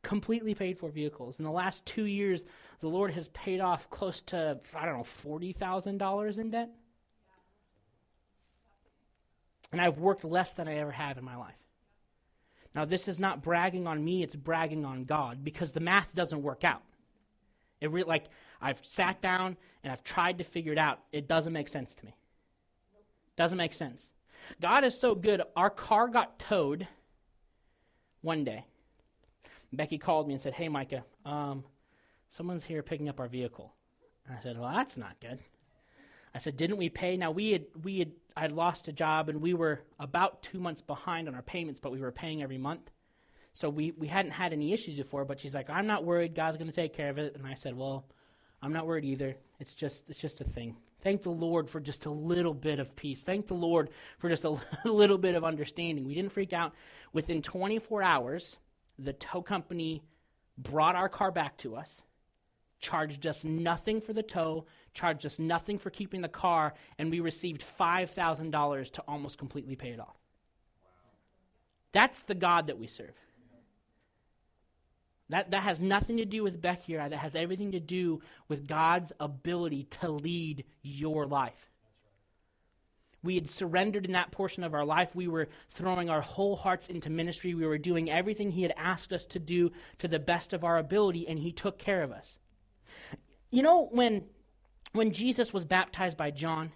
[0.05, 1.39] Completely paid for vehicles.
[1.39, 2.45] In the last two years,
[2.79, 6.69] the Lord has paid off close to, I don't know, $40,000 in debt.
[9.71, 11.55] And I've worked less than I ever have in my life.
[12.75, 16.43] Now, this is not bragging on me, it's bragging on God because the math doesn't
[16.43, 16.83] work out.
[17.81, 18.25] It re- like
[18.61, 20.99] I've sat down and I've tried to figure it out.
[21.11, 22.15] It doesn't make sense to me.
[23.37, 24.11] Doesn't make sense.
[24.61, 25.41] God is so good.
[25.55, 26.87] Our car got towed
[28.21, 28.65] one day.
[29.77, 31.63] Becky called me and said, Hey, Micah, um,
[32.29, 33.73] someone's here picking up our vehicle.
[34.27, 35.39] And I said, Well, that's not good.
[36.33, 37.17] I said, Didn't we pay?
[37.17, 40.59] Now, we had, we had, I had lost a job and we were about two
[40.59, 42.91] months behind on our payments, but we were paying every month.
[43.53, 46.35] So we, we hadn't had any issues before, but she's like, I'm not worried.
[46.35, 47.35] God's going to take care of it.
[47.35, 48.05] And I said, Well,
[48.61, 49.35] I'm not worried either.
[49.59, 50.75] It's just, it's just a thing.
[51.01, 53.23] Thank the Lord for just a little bit of peace.
[53.23, 56.03] Thank the Lord for just a little bit of understanding.
[56.03, 56.73] We didn't freak out.
[57.13, 58.57] Within 24 hours,
[58.97, 60.03] the tow company
[60.57, 62.03] brought our car back to us,
[62.79, 67.19] charged us nothing for the tow, charged us nothing for keeping the car, and we
[67.19, 70.17] received $5,000 to almost completely pay it off.
[71.91, 73.15] That's the God that we serve.
[75.29, 79.11] That, that has nothing to do with Becky That has everything to do with God's
[79.19, 81.71] ability to lead your life.
[83.25, 85.15] We had surrendered in that portion of our life.
[85.15, 87.53] We were throwing our whole hearts into ministry.
[87.53, 90.77] We were doing everything He had asked us to do to the best of our
[90.77, 92.37] ability, and He took care of us.
[93.51, 94.25] You know, when,
[94.93, 96.71] when Jesus was baptized by John,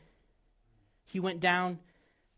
[1.06, 1.80] he went down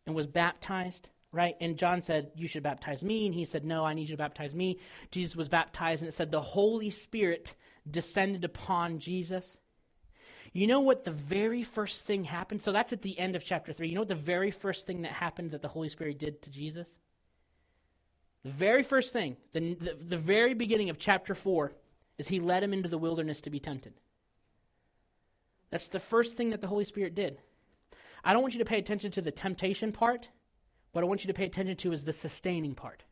[0.05, 1.55] and was baptized right?
[1.61, 3.25] And John said, You should baptize me.
[3.25, 4.79] And he said, No, I need you to baptize me.
[5.11, 7.55] Jesus was baptized, and it said the Holy Spirit
[7.89, 9.57] descended upon Jesus.
[10.53, 12.61] You know what the very first thing happened?
[12.61, 13.87] So that's at the end of chapter 3.
[13.87, 16.51] You know what the very first thing that happened that the Holy Spirit did to
[16.51, 16.89] Jesus?
[18.43, 21.71] The very first thing, the, the, the very beginning of chapter 4,
[22.17, 23.93] is he led him into the wilderness to be tempted.
[25.69, 27.39] That's the first thing that the Holy Spirit did.
[28.23, 30.29] I don't want you to pay attention to the temptation part.
[30.91, 33.03] What I want you to pay attention to is the sustaining part.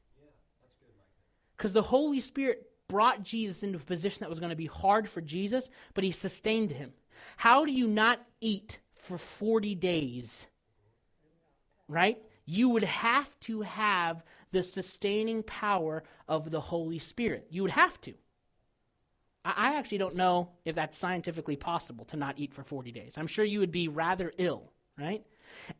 [1.55, 5.09] Because the Holy Spirit brought Jesus into a position that was going to be hard
[5.09, 6.91] for Jesus, but he sustained him.
[7.37, 10.47] How do you not eat for 40 days?
[11.87, 12.21] Right?
[12.45, 17.47] You would have to have the sustaining power of the Holy Spirit.
[17.49, 18.13] You would have to.
[19.45, 23.17] I actually don't know if that's scientifically possible to not eat for 40 days.
[23.17, 25.25] I'm sure you would be rather ill, right?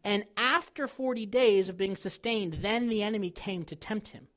[0.03, 4.28] And after 40 days of being sustained, then the enemy came to tempt him.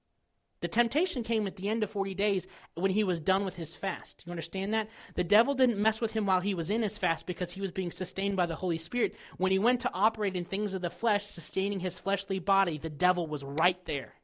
[0.63, 3.77] The temptation came at the end of 40 days when he was done with his
[3.77, 4.23] fast.
[4.25, 4.89] You understand that?
[5.15, 7.71] The devil didn't mess with him while he was in his fast because he was
[7.71, 9.15] being sustained by the Holy Spirit.
[9.37, 12.89] When he went to operate in things of the flesh, sustaining his fleshly body, the
[12.89, 14.15] devil was right there.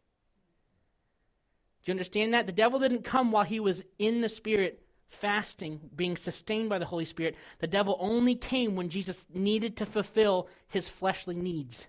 [1.84, 2.46] Do you understand that?
[2.46, 6.84] The devil didn't come while he was in the Spirit fasting, being sustained by the
[6.84, 11.86] Holy Spirit, the devil only came when Jesus needed to fulfill his fleshly needs.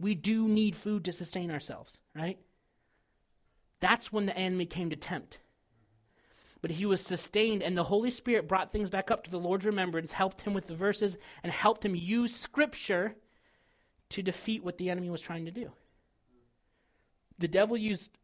[0.00, 2.38] We do need food to sustain ourselves, right?
[3.82, 5.40] That's when the enemy came to tempt.
[6.60, 9.66] But he was sustained, and the Holy Spirit brought things back up to the Lord's
[9.66, 13.16] remembrance, helped him with the verses, and helped him use Scripture
[14.10, 15.72] to defeat what the enemy was trying to do.
[17.40, 18.16] The devil used,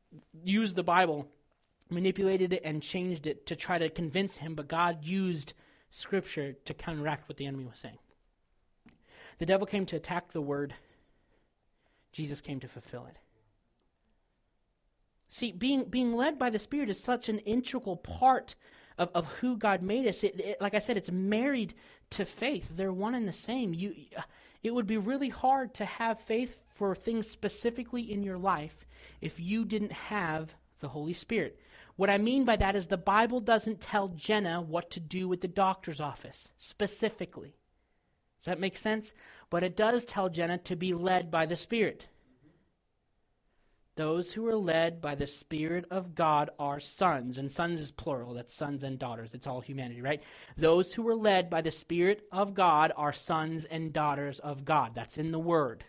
[0.45, 1.27] used the Bible,
[1.91, 5.55] manipulated it, and changed it to try to convince him, but God used
[5.91, 7.99] Scripture to counteract what the enemy was saying.
[9.39, 10.75] The devil came to attack the word,
[12.13, 13.17] Jesus came to fulfill it.
[15.29, 18.57] See, being, being led by the Spirit is such an integral part
[18.97, 20.25] of, of who God made us.
[20.25, 21.75] It, it, like I said, it's married
[22.11, 22.71] to faith.
[22.75, 23.75] They're one and the same.
[23.75, 23.95] You,
[24.63, 28.87] it would be really hard to have faith for things specifically in your life
[29.21, 31.59] if you didn't have the Holy Spirit.
[31.97, 35.41] What I mean by that is the Bible doesn't tell Jenna what to do with
[35.41, 37.57] the doctor's office specifically.
[38.39, 39.13] Does that make sense?
[39.51, 42.07] But it does tell Jenna to be led by the Spirit.
[43.99, 48.33] Those who are led by the Spirit of God are sons, and sons is plural.
[48.33, 49.35] That's sons and daughters.
[49.35, 50.23] It's all humanity, right?
[50.57, 54.93] Those who are led by the Spirit of God are sons and daughters of God.
[54.95, 55.83] That's in the Word.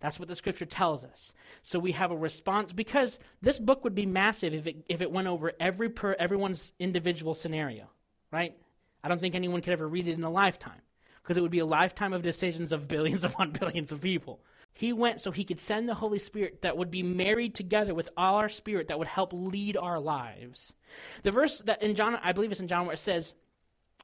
[0.00, 1.34] That's what the Scripture tells us.
[1.62, 5.12] So we have a response because this book would be massive if it if it
[5.12, 7.90] went over every per everyone's individual scenario,
[8.32, 8.56] right?
[9.02, 10.80] I don't think anyone could ever read it in a lifetime
[11.22, 14.40] because it would be a lifetime of decisions of billions upon billions of people.
[14.74, 18.10] He went so he could send the Holy Spirit that would be married together with
[18.16, 20.74] all our spirit that would help lead our lives.
[21.22, 23.34] The verse that in John, I believe it's in John, where it says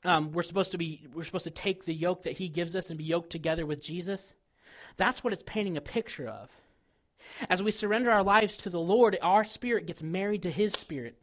[0.05, 2.89] um, we're supposed to be we're supposed to take the yoke that he gives us
[2.89, 4.33] and be yoked together with Jesus.
[4.97, 6.49] That's what it's painting a picture of.
[7.49, 11.17] As we surrender our lives to the Lord, our spirit gets married to his spirit.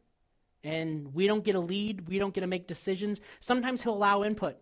[0.63, 3.21] And we don't get a lead, we don't get to make decisions.
[3.39, 4.57] Sometimes he'll allow input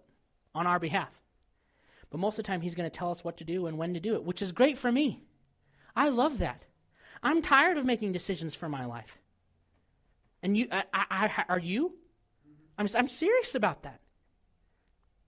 [0.54, 1.10] on our behalf.
[2.16, 3.94] But most of the time, He's going to tell us what to do and when
[3.94, 5.22] to do it, which is great for me.
[5.98, 6.64] I love that.
[7.22, 9.18] I'm tired of making decisions for my life.
[10.42, 11.94] And you, I, I, are you?
[12.78, 14.00] I'm, I'm serious about that.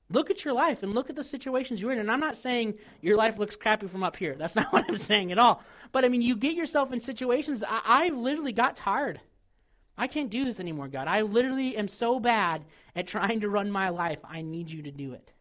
[0.09, 1.99] Look at your life and look at the situations you're in.
[1.99, 4.35] And I'm not saying your life looks crappy from up here.
[4.35, 5.61] That's not what I'm saying at all.
[5.91, 7.65] But I mean, you get yourself in situations.
[7.67, 9.19] I, I literally got tired.
[9.97, 11.09] I can't do this anymore, God.
[11.09, 12.63] I literally am so bad
[12.95, 14.19] at trying to run my life.
[14.23, 15.33] I need you to do it.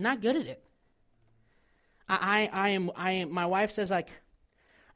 [0.00, 0.64] I'm not good at it.
[2.08, 4.08] I, I, I am I am my wife says like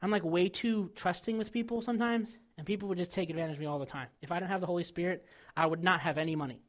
[0.01, 3.59] I'm like way too trusting with people sometimes, and people would just take advantage of
[3.59, 4.07] me all the time.
[4.23, 5.23] If I didn't have the Holy Spirit,
[5.55, 6.63] I would not have any money.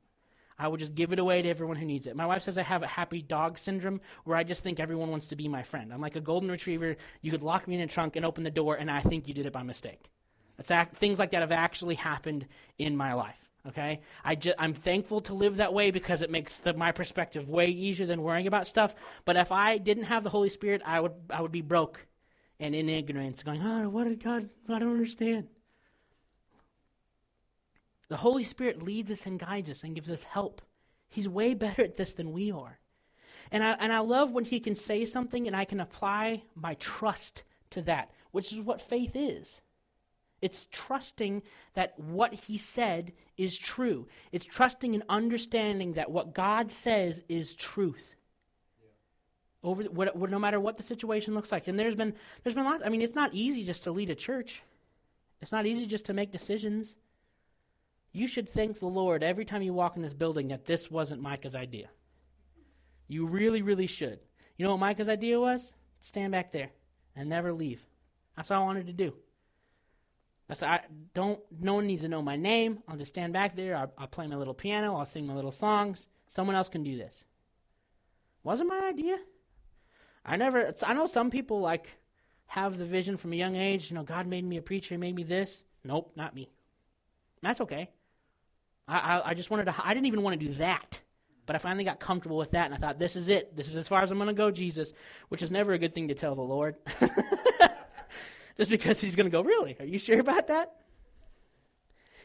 [0.58, 2.14] I would just give it away to everyone who needs it.
[2.14, 5.28] My wife says I have a happy dog syndrome where I just think everyone wants
[5.28, 5.90] to be my friend.
[5.90, 6.94] I'm like a golden retriever.
[7.22, 9.32] You could lock me in a trunk and open the door, and I think you
[9.32, 10.10] did it by mistake.
[10.58, 12.46] That's act, things like that have actually happened
[12.78, 13.45] in my life.
[13.68, 17.48] Okay, I ju- I'm thankful to live that way because it makes the, my perspective
[17.48, 18.94] way easier than worrying about stuff.
[19.24, 22.06] But if I didn't have the Holy Spirit, I would I would be broke
[22.60, 24.48] and in ignorance, going, "Oh, what did God?
[24.68, 25.48] I don't understand."
[28.08, 30.62] The Holy Spirit leads us and guides us and gives us help.
[31.08, 32.78] He's way better at this than we are.
[33.50, 36.74] And I, and I love when he can say something and I can apply my
[36.74, 39.60] trust to that, which is what faith is.
[40.46, 41.42] It's trusting
[41.74, 44.06] that what he said is true.
[44.30, 48.14] It's trusting and understanding that what God says is truth.
[48.80, 49.68] Yeah.
[49.68, 51.66] Over what, what, no matter what the situation looks like.
[51.66, 52.84] And there's been there's been lots.
[52.86, 54.62] I mean, it's not easy just to lead a church.
[55.42, 56.96] It's not easy just to make decisions.
[58.12, 61.22] You should thank the Lord every time you walk in this building that this wasn't
[61.22, 61.88] Micah's idea.
[63.08, 64.20] You really, really should.
[64.56, 65.74] You know what Micah's idea was?
[66.02, 66.70] Stand back there
[67.16, 67.84] and never leave.
[68.36, 69.12] That's all I wanted to do.
[70.48, 70.80] That's I
[71.12, 71.40] don't.
[71.60, 72.78] No one needs to know my name.
[72.88, 73.76] I'll just stand back there.
[73.76, 74.96] I'll, I'll play my little piano.
[74.96, 76.06] I'll sing my little songs.
[76.28, 77.24] Someone else can do this.
[78.44, 79.18] Wasn't my idea.
[80.24, 80.72] I never.
[80.82, 81.88] I know some people like
[82.46, 83.90] have the vision from a young age.
[83.90, 84.94] You know, God made me a preacher.
[84.94, 85.64] He made me this.
[85.84, 86.48] Nope, not me.
[87.42, 87.90] That's okay.
[88.86, 89.74] I, I, I just wanted to.
[89.82, 91.00] I didn't even want to do that.
[91.46, 93.56] But I finally got comfortable with that, and I thought, this is it.
[93.56, 94.92] This is as far as I'm going to go, Jesus,
[95.28, 96.74] which is never a good thing to tell the Lord.
[98.56, 99.76] just because he's going to go, Really?
[99.78, 100.72] Are you sure about that?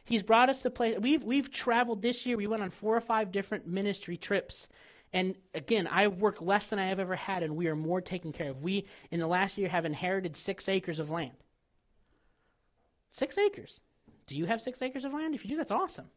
[0.03, 0.97] He's brought us to play.
[0.97, 2.35] We've, we've traveled this year.
[2.35, 4.67] We went on four or five different ministry trips.
[5.13, 8.31] And again, I work less than I have ever had, and we are more taken
[8.31, 8.63] care of.
[8.63, 11.33] We, in the last year, have inherited six acres of land.
[13.11, 13.81] Six acres.
[14.25, 15.35] Do you have six acres of land?
[15.35, 16.07] If you do, that's awesome.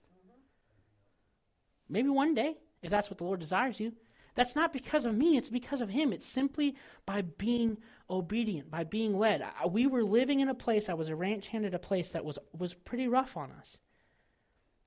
[1.89, 3.93] Maybe one day, if that's what the Lord desires you.
[4.35, 6.12] That's not because of me, it's because of Him.
[6.12, 6.74] It's simply
[7.07, 7.78] by being
[8.11, 9.43] obedient, by being led.
[9.43, 12.11] I, we were living in a place, I was a ranch hand at a place
[12.11, 13.78] that was, was pretty rough on us.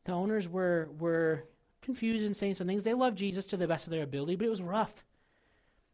[0.05, 1.45] The owners were, were
[1.81, 2.83] confused and saying some things.
[2.83, 5.03] They loved Jesus to the best of their ability, but it was rough.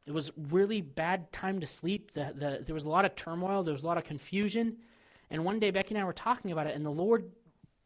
[0.05, 2.13] it was really bad time to sleep.
[2.13, 4.77] The, the, there was a lot of turmoil, there was a lot of confusion.
[5.29, 7.31] And one day, Becky and I were talking about it, and the Lord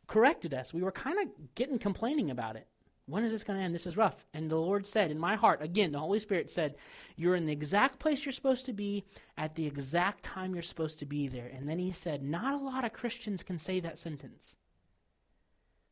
[0.08, 0.74] corrected us.
[0.74, 2.68] We were kind of getting complaining about it.
[3.08, 3.74] When is this going to end?
[3.74, 4.26] This is rough.
[4.34, 6.76] And the Lord said, in my heart, again, the Holy Spirit said,
[7.16, 9.06] You're in the exact place you're supposed to be
[9.38, 11.48] at the exact time you're supposed to be there.
[11.48, 14.58] And then He said, Not a lot of Christians can say that sentence.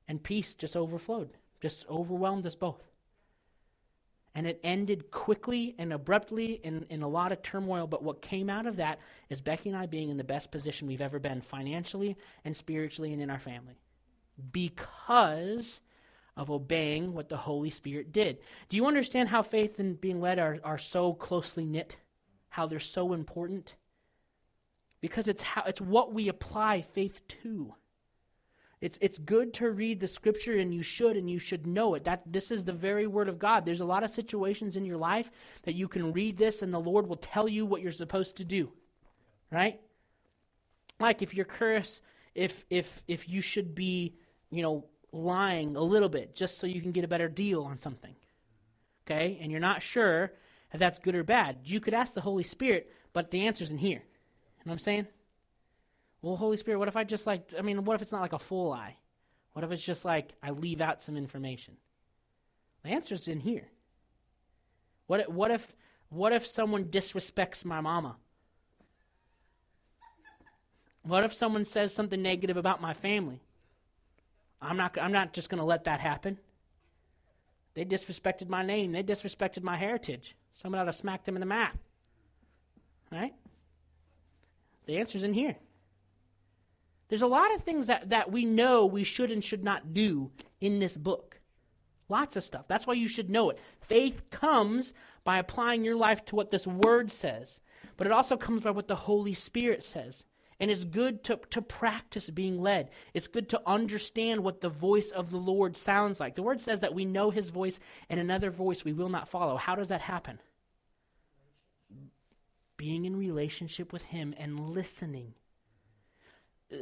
[0.10, 2.84] And peace just overflowed, just overwhelmed us both.
[4.36, 7.88] And it ended quickly and abruptly in, in a lot of turmoil.
[7.88, 9.00] But what came out of that
[9.30, 13.14] is Becky and I being in the best position we've ever been financially and spiritually
[13.14, 13.80] and in our family.
[14.52, 15.80] Because
[16.38, 18.40] of obeying what the Holy Spirit did.
[18.70, 21.98] Do you understand how faith and being led are, are so closely knit?
[22.50, 23.76] How they're so important?
[25.02, 27.74] Because it's how it's what we apply faith to.
[28.82, 32.04] It's, it's good to read the scripture and you should and you should know it.
[32.04, 33.66] That this is the very word of God.
[33.66, 35.32] There's a lot of situations in your life
[35.64, 38.44] that you can read this and the Lord will tell you what you're supposed to
[38.44, 38.72] do.
[39.52, 39.80] Right?
[41.00, 42.02] Like if you're curious
[42.36, 44.14] if if if you should be,
[44.52, 47.78] you know, lying a little bit just so you can get a better deal on
[47.78, 48.16] something.
[49.06, 49.40] Okay?
[49.42, 50.34] And you're not sure
[50.74, 51.60] if that's good or bad.
[51.64, 54.04] You could ask the Holy Spirit, but the answer's in here.
[54.04, 55.08] You know what I'm saying?
[56.22, 58.34] Well, Holy Spirit, what if I just like, I mean, what if it's not like
[58.34, 58.98] a full lie?
[59.54, 61.78] What if it's just like I leave out some information?
[62.84, 63.70] The answer's in here.
[65.08, 65.68] What what if,
[66.10, 68.18] what if someone disrespects my mama?
[71.04, 73.45] What if someone says something negative about my family?
[74.62, 76.40] I'm not, I'm not just going to let that happen.
[77.74, 78.94] They disrespected my name.
[78.94, 80.36] They disrespected my heritage.
[80.54, 81.78] Someone ought to smack them in the mouth.
[83.12, 83.34] Right?
[84.86, 85.58] The answer's in here.
[87.10, 90.32] There's a lot of things that, that we know we should and should not do
[90.60, 91.40] in this book.
[92.08, 92.68] Lots of stuff.
[92.68, 93.60] That's why you should know it.
[93.82, 94.94] Faith comes
[95.24, 97.60] by applying your life to what this word says,
[97.98, 100.26] but it also comes by what the Holy Spirit says.
[100.60, 102.90] And it's good to, to practice being led.
[103.14, 106.36] It's good to understand what the voice of the Lord sounds like.
[106.36, 107.80] The word says that we know his voice
[108.10, 109.58] and another voice we will not follow.
[109.58, 110.40] How does that happen?
[112.78, 115.34] Being in relationship with him and listening.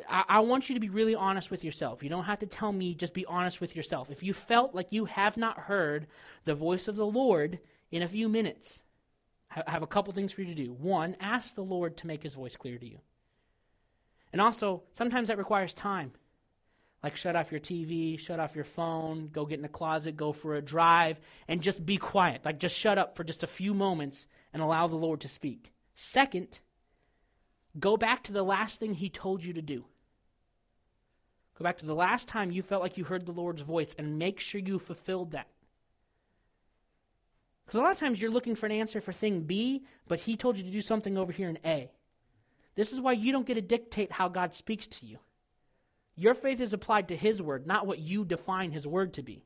[0.10, 2.04] I, I, want you to be really honest with yourself.
[2.04, 4.10] You don't have to tell me, just be honest with yourself.
[4.10, 6.08] If you felt like you have not heard
[6.46, 7.60] the voice of the Lord
[7.92, 8.82] in a few minutes,
[9.52, 10.74] I have a couple things for you to do.
[10.74, 13.00] One, ask the Lord to make his voice clear to you.
[14.34, 16.12] And also, sometimes that requires time.
[17.04, 20.34] Like shut off your TV, shut off your phone, go get in the closet, go
[20.34, 22.42] for a drive, and just be quiet.
[22.44, 25.72] Like just shut up for just a few moments and allow the Lord to speak.
[25.94, 26.60] Second,
[27.80, 29.86] go back to the last thing He told you to do.
[31.60, 34.18] Go back to the last time you felt like you heard the Lord's voice and
[34.18, 35.48] make sure you fulfilled that.
[37.66, 40.36] Because a lot of times you're looking for an answer for thing B, but He
[40.36, 41.92] told you to do something over here in A.
[42.76, 45.20] This is why you don't get to dictate how God speaks to you.
[46.16, 49.46] Your faith is applied to His word, not what you define His word to be.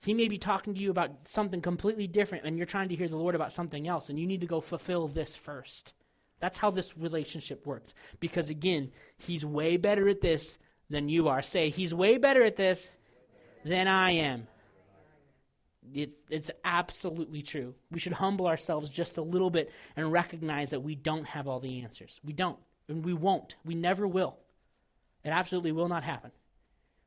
[0.00, 3.08] He may be talking to you about something completely different, and you're trying to hear
[3.08, 5.94] the Lord about something else, and you need to go fulfill this first.
[6.40, 7.94] That's how this relationship works.
[8.18, 10.58] Because again, He's way better at this
[10.90, 11.40] than you are.
[11.40, 12.90] Say, He's way better at this
[13.64, 14.48] than I am.
[15.94, 17.74] It, it's absolutely true.
[17.90, 21.60] We should humble ourselves just a little bit and recognize that we don't have all
[21.60, 22.20] the answers.
[22.24, 22.58] We don't.
[22.88, 23.56] And we won't.
[23.64, 24.38] We never will.
[25.24, 26.30] It absolutely will not happen.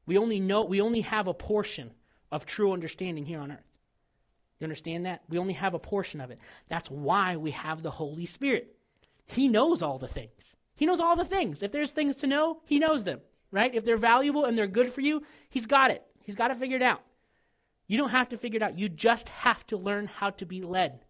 [0.06, 1.92] We only know we only have a portion
[2.32, 3.60] of true understanding here on earth.
[4.60, 5.24] You understand that?
[5.30, 6.40] We only have a portion of it.
[6.70, 8.76] That's why we have the Holy Spirit.
[9.26, 10.56] He knows all the things.
[10.76, 11.64] He knows all the things.
[11.64, 13.22] If there's things to know, he knows them,
[13.52, 13.74] right?
[13.74, 16.04] If they're valuable and they're good for you, he's got it.
[16.24, 17.02] He's got it figured out.
[17.88, 18.80] You don't have to figure it out.
[18.80, 21.02] You just have to learn how to be led.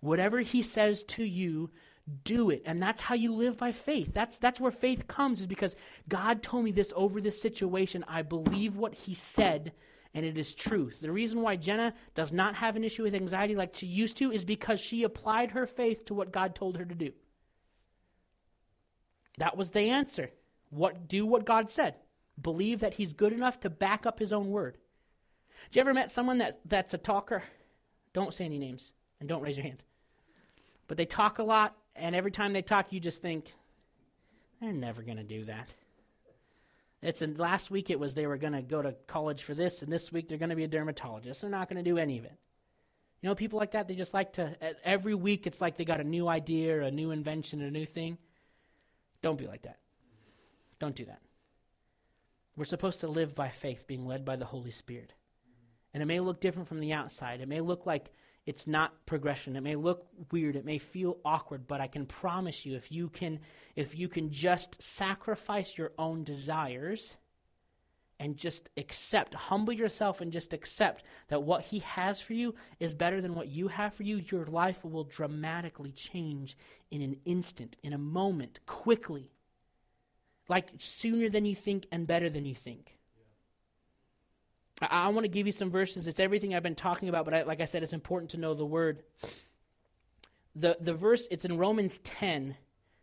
[0.00, 1.70] Whatever he says to you,
[2.24, 2.62] do it.
[2.66, 4.10] And that's how you live by faith.
[4.12, 5.76] That's that's where faith comes is because
[6.08, 8.04] God told me this over this situation.
[8.06, 9.72] I believe what he said
[10.14, 10.98] and it is truth.
[11.00, 14.30] The reason why Jenna does not have an issue with anxiety like she used to
[14.30, 17.12] is because she applied her faith to what God told her to do.
[19.38, 20.30] That was the answer.
[20.70, 21.96] What do what God said.
[22.40, 24.78] Believe that he's good enough to back up his own word.
[25.62, 27.42] Have you ever met someone that, that's a talker?
[28.12, 29.82] Don't say any names and don't raise your hand.
[30.86, 33.52] But they talk a lot, and every time they talk, you just think,
[34.60, 35.72] they're never going to do that.
[37.02, 39.82] It's a, last week it was they were going to go to college for this,
[39.82, 41.40] and this week they're going to be a dermatologist.
[41.40, 42.34] They're not going to do any of it.
[43.20, 46.00] You know, people like that, they just like to, every week it's like they got
[46.00, 48.18] a new idea, or a new invention, a new thing.
[49.22, 49.78] Don't be like that.
[50.78, 51.20] Don't do that.
[52.56, 55.14] We're supposed to live by faith, being led by the Holy Spirit.
[55.94, 57.40] And it may look different from the outside.
[57.40, 58.10] It may look like
[58.44, 59.56] it's not progression.
[59.56, 63.08] It may look weird, it may feel awkward, but I can promise you if you
[63.08, 63.40] can
[63.74, 67.16] if you can just sacrifice your own desires
[68.20, 72.94] and just accept, humble yourself and just accept that what he has for you is
[72.94, 76.56] better than what you have for you, your life will dramatically change
[76.90, 79.32] in an instant, in a moment, quickly.
[80.48, 82.93] Like sooner than you think and better than you think.
[84.80, 86.06] I, I want to give you some verses.
[86.06, 88.54] It's everything I've been talking about, but I, like I said, it's important to know
[88.54, 89.02] the word.
[90.56, 92.56] The, the verse, it's in Romans 10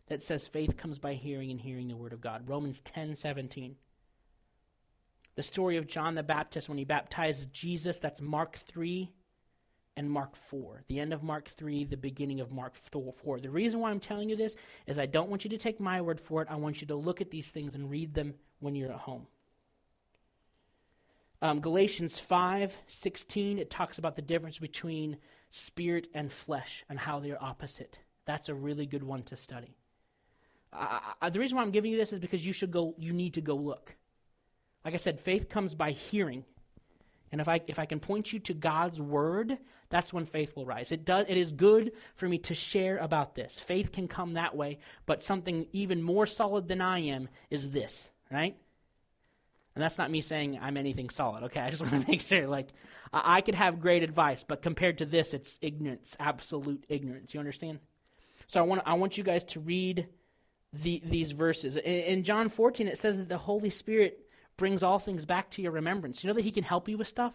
[0.08, 2.48] that says faith comes by hearing and hearing the word of God.
[2.48, 3.76] Romans 10 17.
[5.34, 9.10] The story of John the Baptist when he baptized Jesus, that's Mark 3
[9.96, 10.84] and Mark 4.
[10.88, 13.40] The end of Mark 3, the beginning of Mark 4.
[13.40, 14.56] The reason why I'm telling you this
[14.86, 16.48] is I don't want you to take my word for it.
[16.50, 19.26] I want you to look at these things and read them when you're at home.
[21.42, 25.18] Um, Galatians 5 16, it talks about the difference between
[25.50, 27.98] spirit and flesh and how they're opposite.
[28.24, 29.76] That's a really good one to study.
[30.72, 33.34] Uh, the reason why I'm giving you this is because you should go, you need
[33.34, 33.96] to go look.
[34.84, 36.44] Like I said, faith comes by hearing.
[37.32, 39.58] And if I, if I can point you to God's word,
[39.90, 40.92] that's when faith will rise.
[40.92, 43.58] It, does, it is good for me to share about this.
[43.58, 48.10] Faith can come that way, but something even more solid than I am is this,
[48.30, 48.56] right?
[49.74, 51.60] And that's not me saying I'm anything solid, okay?
[51.60, 52.46] I just want to make sure.
[52.46, 52.68] Like,
[53.12, 57.34] I, could have great advice, but compared to this, it's ignorance, absolute ignorance.
[57.34, 57.80] You understand?
[58.48, 60.08] So I want, I want you guys to read
[60.72, 61.76] the, these verses.
[61.76, 65.62] In, in John 14, it says that the Holy Spirit brings all things back to
[65.62, 66.22] your remembrance.
[66.22, 67.34] You know that He can help you with stuff?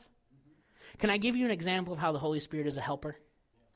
[1.00, 3.18] Can I give you an example of how the Holy Spirit is a helper?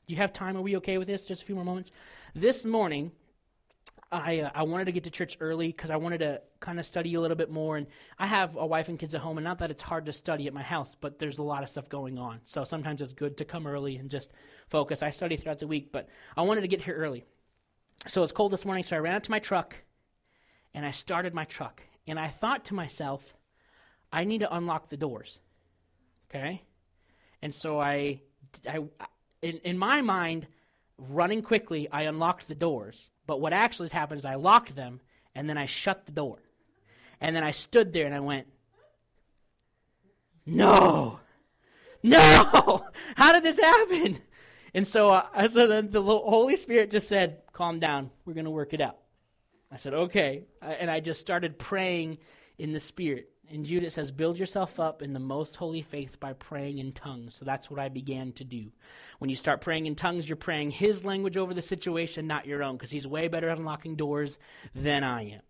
[0.06, 0.56] Do you have time?
[0.56, 1.26] Are we okay with this?
[1.26, 1.92] Just a few more moments.
[2.34, 3.12] This morning,
[4.12, 6.84] I uh, I wanted to get to church early because I wanted to kind of
[6.84, 7.78] study a little bit more.
[7.78, 7.86] And
[8.18, 10.46] I have a wife and kids at home, and not that it's hard to study
[10.46, 12.40] at my house, but there's a lot of stuff going on.
[12.44, 14.32] So sometimes it's good to come early and just
[14.68, 15.02] focus.
[15.02, 17.24] I study throughout the week, but I wanted to get here early.
[18.06, 19.76] So it's cold this morning, so I ran out to my truck,
[20.74, 21.82] and I started my truck.
[22.06, 23.34] And I thought to myself,
[24.12, 25.38] I need to unlock the doors.
[26.28, 26.62] Okay,
[27.40, 28.20] and so I,
[28.68, 28.80] I
[29.40, 30.46] in, in my mind,
[30.98, 35.00] running quickly, I unlocked the doors but what actually happened is I locked them
[35.34, 36.38] and then I shut the door.
[37.20, 38.46] And then I stood there and I went,
[40.44, 41.20] No,
[42.02, 42.84] no,
[43.16, 44.18] how did this happen?
[44.74, 48.50] And so, uh, so then the Holy Spirit just said, Calm down, we're going to
[48.50, 48.98] work it out.
[49.70, 50.44] I said, Okay.
[50.60, 52.18] And I just started praying
[52.58, 53.31] in the Spirit.
[53.48, 56.92] In Jude, it says, Build yourself up in the most holy faith by praying in
[56.92, 57.34] tongues.
[57.34, 58.70] So that's what I began to do.
[59.18, 62.62] When you start praying in tongues, you're praying His language over the situation, not your
[62.62, 64.38] own, because He's way better at unlocking doors
[64.74, 65.40] than I am.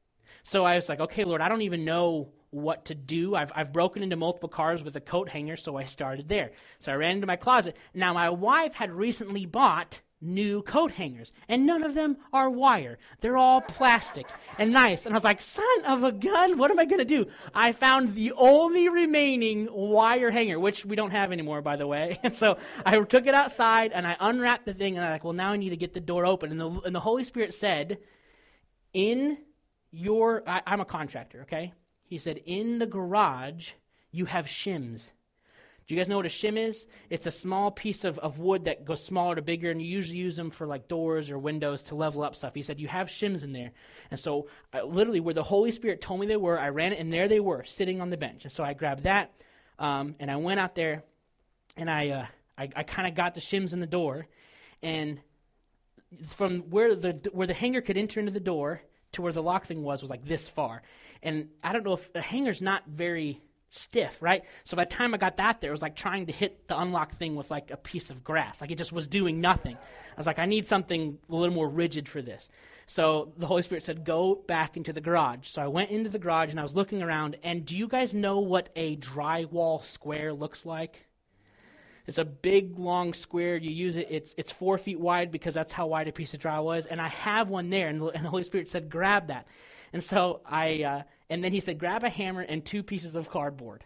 [0.42, 3.34] So I was like, okay, Lord, I don't even know what to do.
[3.34, 6.52] I've, I've broken into multiple cars with a coat hanger, so I started there.
[6.80, 7.76] So I ran into my closet.
[7.94, 12.98] Now, my wife had recently bought new coat hangers, and none of them are wire.
[13.20, 14.26] They're all plastic
[14.58, 15.04] and nice.
[15.04, 17.26] And I was like, son of a gun, what am I going to do?
[17.54, 22.18] I found the only remaining wire hanger, which we don't have anymore, by the way.
[22.32, 22.56] And so
[22.86, 25.56] I took it outside and I unwrapped the thing, and I'm like, well, now I
[25.56, 26.52] need to get the door open.
[26.52, 27.98] And the, and the Holy Spirit said,
[28.92, 29.38] in
[29.90, 31.72] your, I, I'm a contractor, okay?
[32.04, 33.72] He said, in the garage,
[34.12, 35.12] you have shims.
[35.86, 36.86] Do you guys know what a shim is?
[37.10, 40.18] It's a small piece of, of wood that goes smaller to bigger, and you usually
[40.18, 42.54] use them for like doors or windows to level up stuff.
[42.54, 43.72] He said, You have shims in there.
[44.10, 47.00] And so, I, literally, where the Holy Spirit told me they were, I ran it,
[47.00, 48.44] and there they were, sitting on the bench.
[48.44, 49.32] And so I grabbed that,
[49.78, 51.02] um, and I went out there,
[51.76, 52.26] and I, uh,
[52.56, 54.26] I, I kind of got the shims in the door.
[54.82, 55.20] And
[56.26, 59.66] from where the, where the hanger could enter into the door to where the lock
[59.66, 60.82] thing was, was like this far.
[61.22, 63.40] And I don't know if the hanger's not very
[63.74, 64.44] stiff, right?
[64.64, 66.78] So by the time I got that there, it was like trying to hit the
[66.78, 68.60] unlock thing with like a piece of grass.
[68.60, 69.76] Like it just was doing nothing.
[69.76, 72.50] I was like, I need something a little more rigid for this.
[72.86, 75.48] So the Holy Spirit said, Go back into the garage.
[75.48, 77.36] So I went into the garage and I was looking around.
[77.42, 81.06] And do you guys know what a drywall square looks like?
[82.06, 83.56] It's a big, long square.
[83.56, 84.08] You use it.
[84.10, 86.84] It's it's four feet wide because that's how wide a piece of drywall is.
[86.84, 87.88] And I have one there.
[87.88, 89.46] And and the Holy Spirit said, "Grab that."
[89.92, 91.02] And so I uh,
[91.32, 93.84] and then he said, grab a hammer and two pieces of cardboard.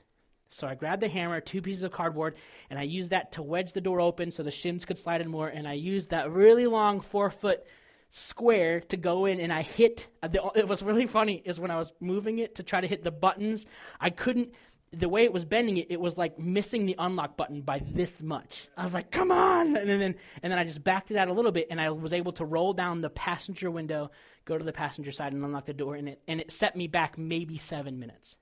[0.48, 2.34] So I grabbed the hammer, two pieces of cardboard,
[2.70, 5.30] and I used that to wedge the door open so the shims could slide in
[5.30, 5.46] more.
[5.46, 7.64] And I used that really long four foot
[8.10, 10.08] square to go in, and I hit.
[10.24, 13.04] Uh, it was really funny is when I was moving it to try to hit
[13.04, 13.64] the buttons,
[14.00, 14.52] I couldn't
[14.92, 18.22] the way it was bending it, it was like missing the unlock button by this
[18.22, 18.68] much.
[18.76, 21.32] I was like, "Come on!" And then, and then I just backed it out a
[21.32, 24.10] little bit, and I was able to roll down the passenger window,
[24.44, 26.86] go to the passenger side, and unlock the door, and it and it set me
[26.86, 28.36] back maybe seven minutes.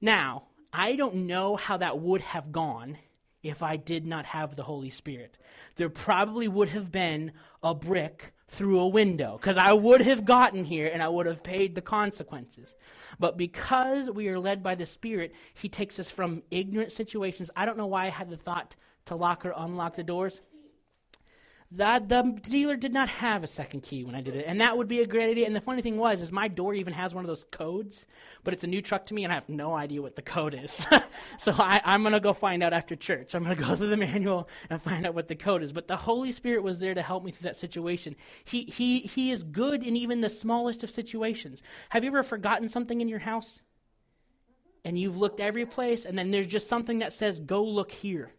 [0.00, 2.98] Now, I don't know how that would have gone
[3.42, 5.38] if I did not have the Holy Spirit.
[5.76, 7.32] There probably would have been
[7.62, 11.42] a brick through a window because I would have gotten here and I would have
[11.42, 12.74] paid the consequences.
[13.18, 17.50] But because we are led by the Spirit, He takes us from ignorant situations.
[17.54, 18.74] I don't know why I had the thought
[19.06, 20.40] to lock or unlock the doors.
[21.72, 24.76] That the dealer did not have a second key when I did it, and that
[24.76, 25.46] would be a great idea.
[25.46, 28.06] And the funny thing was, is my door even has one of those codes,
[28.42, 30.58] but it's a new truck to me, and I have no idea what the code
[30.60, 30.84] is.
[31.38, 33.36] so I, I'm gonna go find out after church.
[33.36, 35.70] I'm gonna go through the manual and find out what the code is.
[35.70, 38.16] But the Holy Spirit was there to help me through that situation.
[38.44, 41.62] He he he is good in even the smallest of situations.
[41.90, 43.60] Have you ever forgotten something in your house?
[44.84, 48.32] And you've looked every place, and then there's just something that says, "Go look here."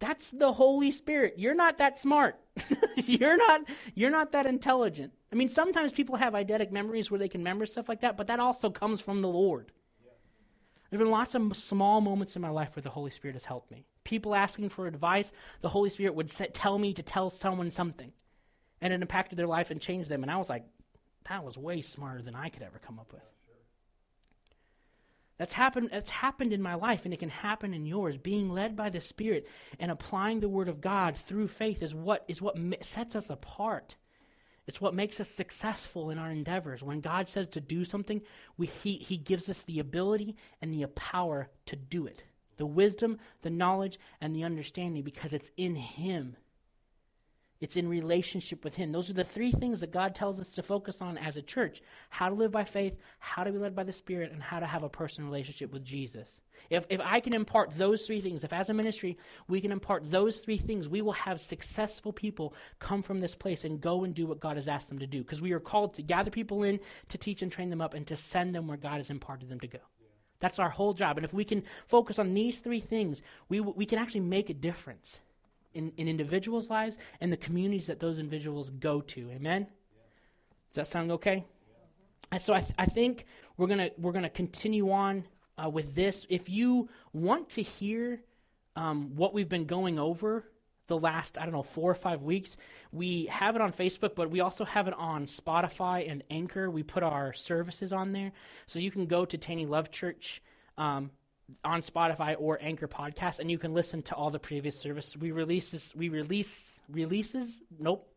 [0.00, 1.34] That's the Holy Spirit.
[1.36, 2.36] You're not that smart.
[2.96, 3.62] you're not
[3.94, 5.12] you're not that intelligent.
[5.32, 8.26] I mean, sometimes people have eidetic memories where they can remember stuff like that, but
[8.26, 9.70] that also comes from the Lord.
[10.90, 13.70] There's been lots of small moments in my life where the Holy Spirit has helped
[13.70, 13.86] me.
[14.02, 18.12] People asking for advice, the Holy Spirit would set, tell me to tell someone something,
[18.80, 20.24] and it impacted their life and changed them.
[20.24, 20.64] And I was like,
[21.28, 23.22] that was way smarter than I could ever come up with.
[25.40, 28.18] That's happened, that's happened in my life, and it can happen in yours.
[28.18, 32.26] Being led by the Spirit and applying the Word of God through faith is what,
[32.28, 33.96] is what sets us apart.
[34.66, 36.82] It's what makes us successful in our endeavors.
[36.82, 38.20] When God says to do something,
[38.58, 42.22] we, he, he gives us the ability and the power to do it
[42.58, 46.36] the wisdom, the knowledge, and the understanding because it's in Him.
[47.60, 48.90] It's in relationship with Him.
[48.90, 51.82] Those are the three things that God tells us to focus on as a church
[52.08, 54.66] how to live by faith, how to be led by the Spirit, and how to
[54.66, 56.40] have a personal relationship with Jesus.
[56.70, 60.10] If, if I can impart those three things, if as a ministry we can impart
[60.10, 64.14] those three things, we will have successful people come from this place and go and
[64.14, 65.22] do what God has asked them to do.
[65.22, 66.80] Because we are called to gather people in,
[67.10, 69.60] to teach and train them up, and to send them where God has imparted them
[69.60, 69.80] to go.
[70.38, 71.18] That's our whole job.
[71.18, 74.54] And if we can focus on these three things, we, we can actually make a
[74.54, 75.20] difference
[75.74, 79.30] in, in individuals' lives and the communities that those individuals go to.
[79.30, 79.66] Amen?
[80.72, 81.44] Does that sound okay?
[82.32, 82.38] Yeah.
[82.38, 83.24] So I, th- I think
[83.56, 85.24] we're gonna we're gonna continue on
[85.62, 86.26] uh, with this.
[86.28, 88.20] If you want to hear
[88.76, 90.44] um, what we've been going over
[90.86, 92.56] the last I don't know four or five weeks,
[92.92, 96.70] we have it on Facebook, but we also have it on Spotify and Anchor.
[96.70, 98.32] We put our services on there,
[98.66, 100.42] so you can go to Taney Love Church.
[100.78, 101.10] Um,
[101.64, 105.16] on Spotify or Anchor Podcast, and you can listen to all the previous services.
[105.16, 107.60] We release this, we release releases.
[107.78, 108.12] Nope,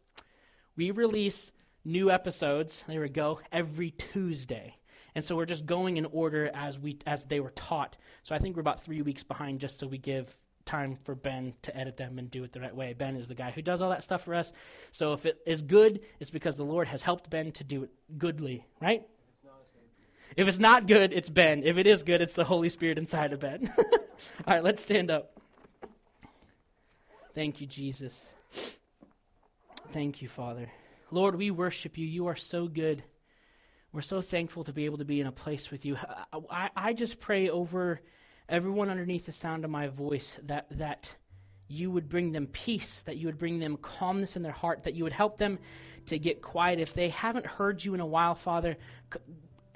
[0.76, 1.52] we release
[1.86, 2.84] new episodes.
[2.88, 3.40] There we go.
[3.52, 4.78] Every Tuesday,
[5.16, 7.98] and so we're just going in order as we as they were taught.
[8.24, 11.54] So I think we're about three weeks behind, just so we give time for Ben
[11.64, 12.94] to edit them and do it the right way.
[12.94, 14.54] Ben is the guy who does all that stuff for us.
[14.92, 17.92] So if it is good, it's because the Lord has helped Ben to do it
[18.18, 19.04] goodly, right?
[20.36, 21.64] If it's not good, it's Ben.
[21.64, 23.72] If it is good, it's the Holy Spirit inside of Ben.
[23.78, 25.40] All right, let's stand up.
[27.34, 28.32] Thank you, Jesus.
[29.92, 30.72] Thank you, Father.
[31.12, 32.06] Lord, we worship you.
[32.06, 33.04] You are so good.
[33.92, 35.98] We're so thankful to be able to be in a place with you.
[36.50, 38.02] I, I just pray over
[38.50, 41.16] everyone underneath the sound of my voice that, that
[41.68, 44.96] you would bring them peace, that you would bring them calmness in their heart, that
[44.96, 45.60] you would help them
[46.08, 46.80] to get quiet.
[46.80, 48.78] If they haven't heard you in a while, Father,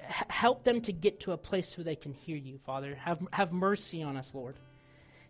[0.08, 2.94] help them to get to a place where they can hear you, Father.
[2.94, 4.56] Have, have mercy on us, Lord.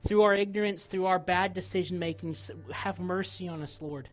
[0.06, 2.36] Through our ignorance, through our bad decision making,
[2.72, 4.08] have mercy on us, Lord.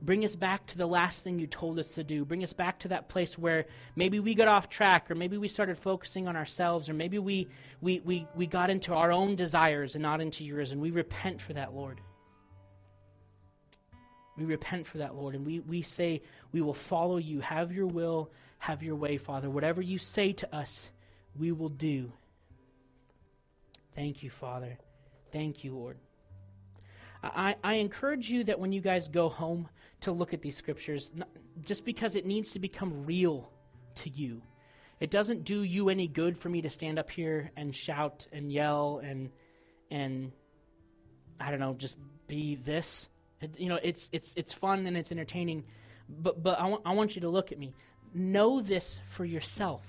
[0.00, 2.24] Bring us back to the last thing you told us to do.
[2.24, 5.48] Bring us back to that place where maybe we got off track, or maybe we
[5.48, 7.48] started focusing on ourselves, or maybe we,
[7.80, 11.40] we, we, we got into our own desires and not into yours, and we repent
[11.40, 12.00] for that, Lord.
[14.36, 17.40] We repent for that, Lord, and we, we say we will follow you.
[17.40, 18.30] Have your will
[18.66, 19.48] have your way, Father.
[19.48, 20.90] Whatever you say to us,
[21.38, 22.12] we will do.
[23.94, 24.76] Thank you, Father.
[25.30, 25.98] Thank you, Lord.
[27.22, 29.68] I, I encourage you that when you guys go home
[30.00, 31.12] to look at these scriptures,
[31.64, 33.50] just because it needs to become real
[33.96, 34.42] to you.
[34.98, 38.50] It doesn't do you any good for me to stand up here and shout and
[38.50, 39.30] yell and
[39.90, 40.32] and
[41.38, 41.96] I don't know, just
[42.26, 43.08] be this.
[43.40, 45.64] It, you know, it's it's it's fun and it's entertaining,
[46.08, 47.74] but but I want you to look at me
[48.16, 49.82] know this for yourself.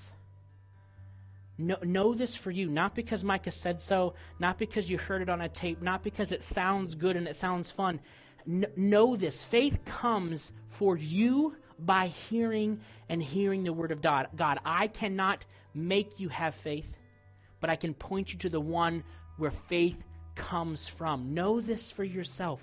[1.56, 5.28] Know, know this for you, not because Micah said so, not because you heard it
[5.28, 8.00] on a tape, not because it sounds good and it sounds fun.
[8.46, 9.42] N- know this.
[9.42, 14.28] Faith comes for you by hearing and hearing the word of God.
[14.36, 16.96] God, I cannot make you have faith,
[17.60, 19.02] but I can point you to the one
[19.36, 19.96] where faith
[20.36, 21.34] comes from.
[21.34, 22.60] Know this for yourself.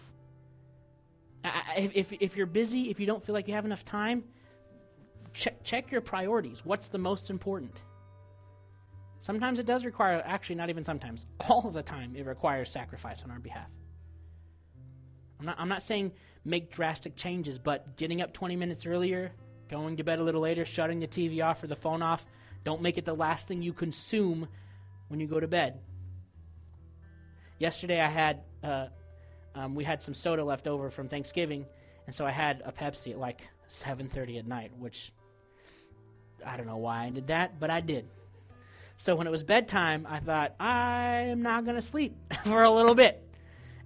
[1.78, 4.24] If, if, if you're busy, if you don't feel like you have enough time,
[5.36, 6.66] check, check your priorities.
[6.66, 7.82] What's the most important?
[9.22, 13.32] Sometimes it does require, actually, not even sometimes, all the time, it requires sacrifice on
[13.32, 13.70] our behalf.
[15.40, 16.14] I'm not, I'm not saying
[16.46, 19.32] make drastic changes, but getting up 20 minutes earlier,
[19.70, 22.26] going to bed a little later, shutting the TV off or the phone off,
[22.64, 24.48] don't make it the last thing you consume
[25.10, 25.80] when you go to bed.
[27.60, 28.88] Yesterday, I had uh,
[29.54, 31.66] um, we had some soda left over from Thanksgiving,
[32.06, 35.14] and so I had a Pepsi at like 7:30 at night, which
[36.46, 38.06] I don't know why I did that, but I did.
[38.98, 42.70] So when it was bedtime, I thought I am not going to sleep for a
[42.70, 43.22] little bit.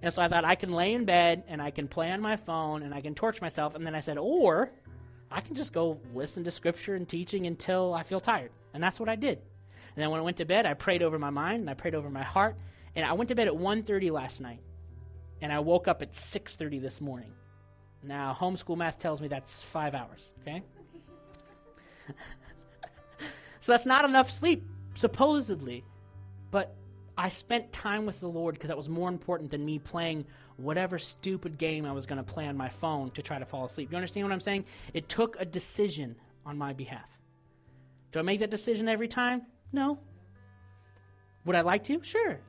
[0.02, 2.36] And so I thought I can lay in bed and I can play on my
[2.36, 3.74] phone and I can torch myself.
[3.74, 4.70] And then I said, or
[5.30, 8.50] I can just go listen to scripture and teaching until I feel tired.
[8.72, 9.38] And that's what I did.
[9.94, 11.94] And then when I went to bed, I prayed over my mind and I prayed
[11.94, 12.56] over my heart.
[12.94, 14.60] And I went to bed at 1.30 last night.
[15.42, 17.32] And I woke up at 6.30 this morning.
[18.02, 20.62] Now, homeschool math tells me that's five hours, okay?
[23.60, 25.84] so that's not enough sleep, supposedly.
[26.50, 26.74] But
[27.16, 30.24] I spent time with the Lord because that was more important than me playing
[30.56, 33.66] whatever stupid game I was going to play on my phone to try to fall
[33.66, 33.90] asleep.
[33.90, 34.64] You understand what I'm saying?
[34.94, 37.08] It took a decision on my behalf.
[38.12, 39.42] Do I make that decision every time?
[39.72, 39.98] No.
[41.44, 42.02] Would I like to?
[42.02, 42.40] Sure.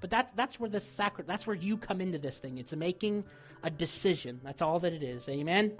[0.00, 2.58] But that's that's where the sacri- that's where you come into this thing.
[2.58, 3.24] It's making
[3.62, 4.40] a decision.
[4.44, 5.28] That's all that it is.
[5.28, 5.74] Amen.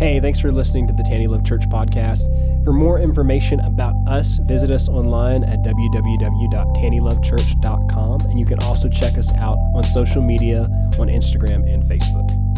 [0.00, 2.24] Hey, thanks for listening to the Taney Love Church podcast.
[2.64, 8.20] For more information about us, visit us online at www.taneylovechurch.com.
[8.22, 10.62] And you can also check us out on social media
[10.98, 12.49] on Instagram and Facebook.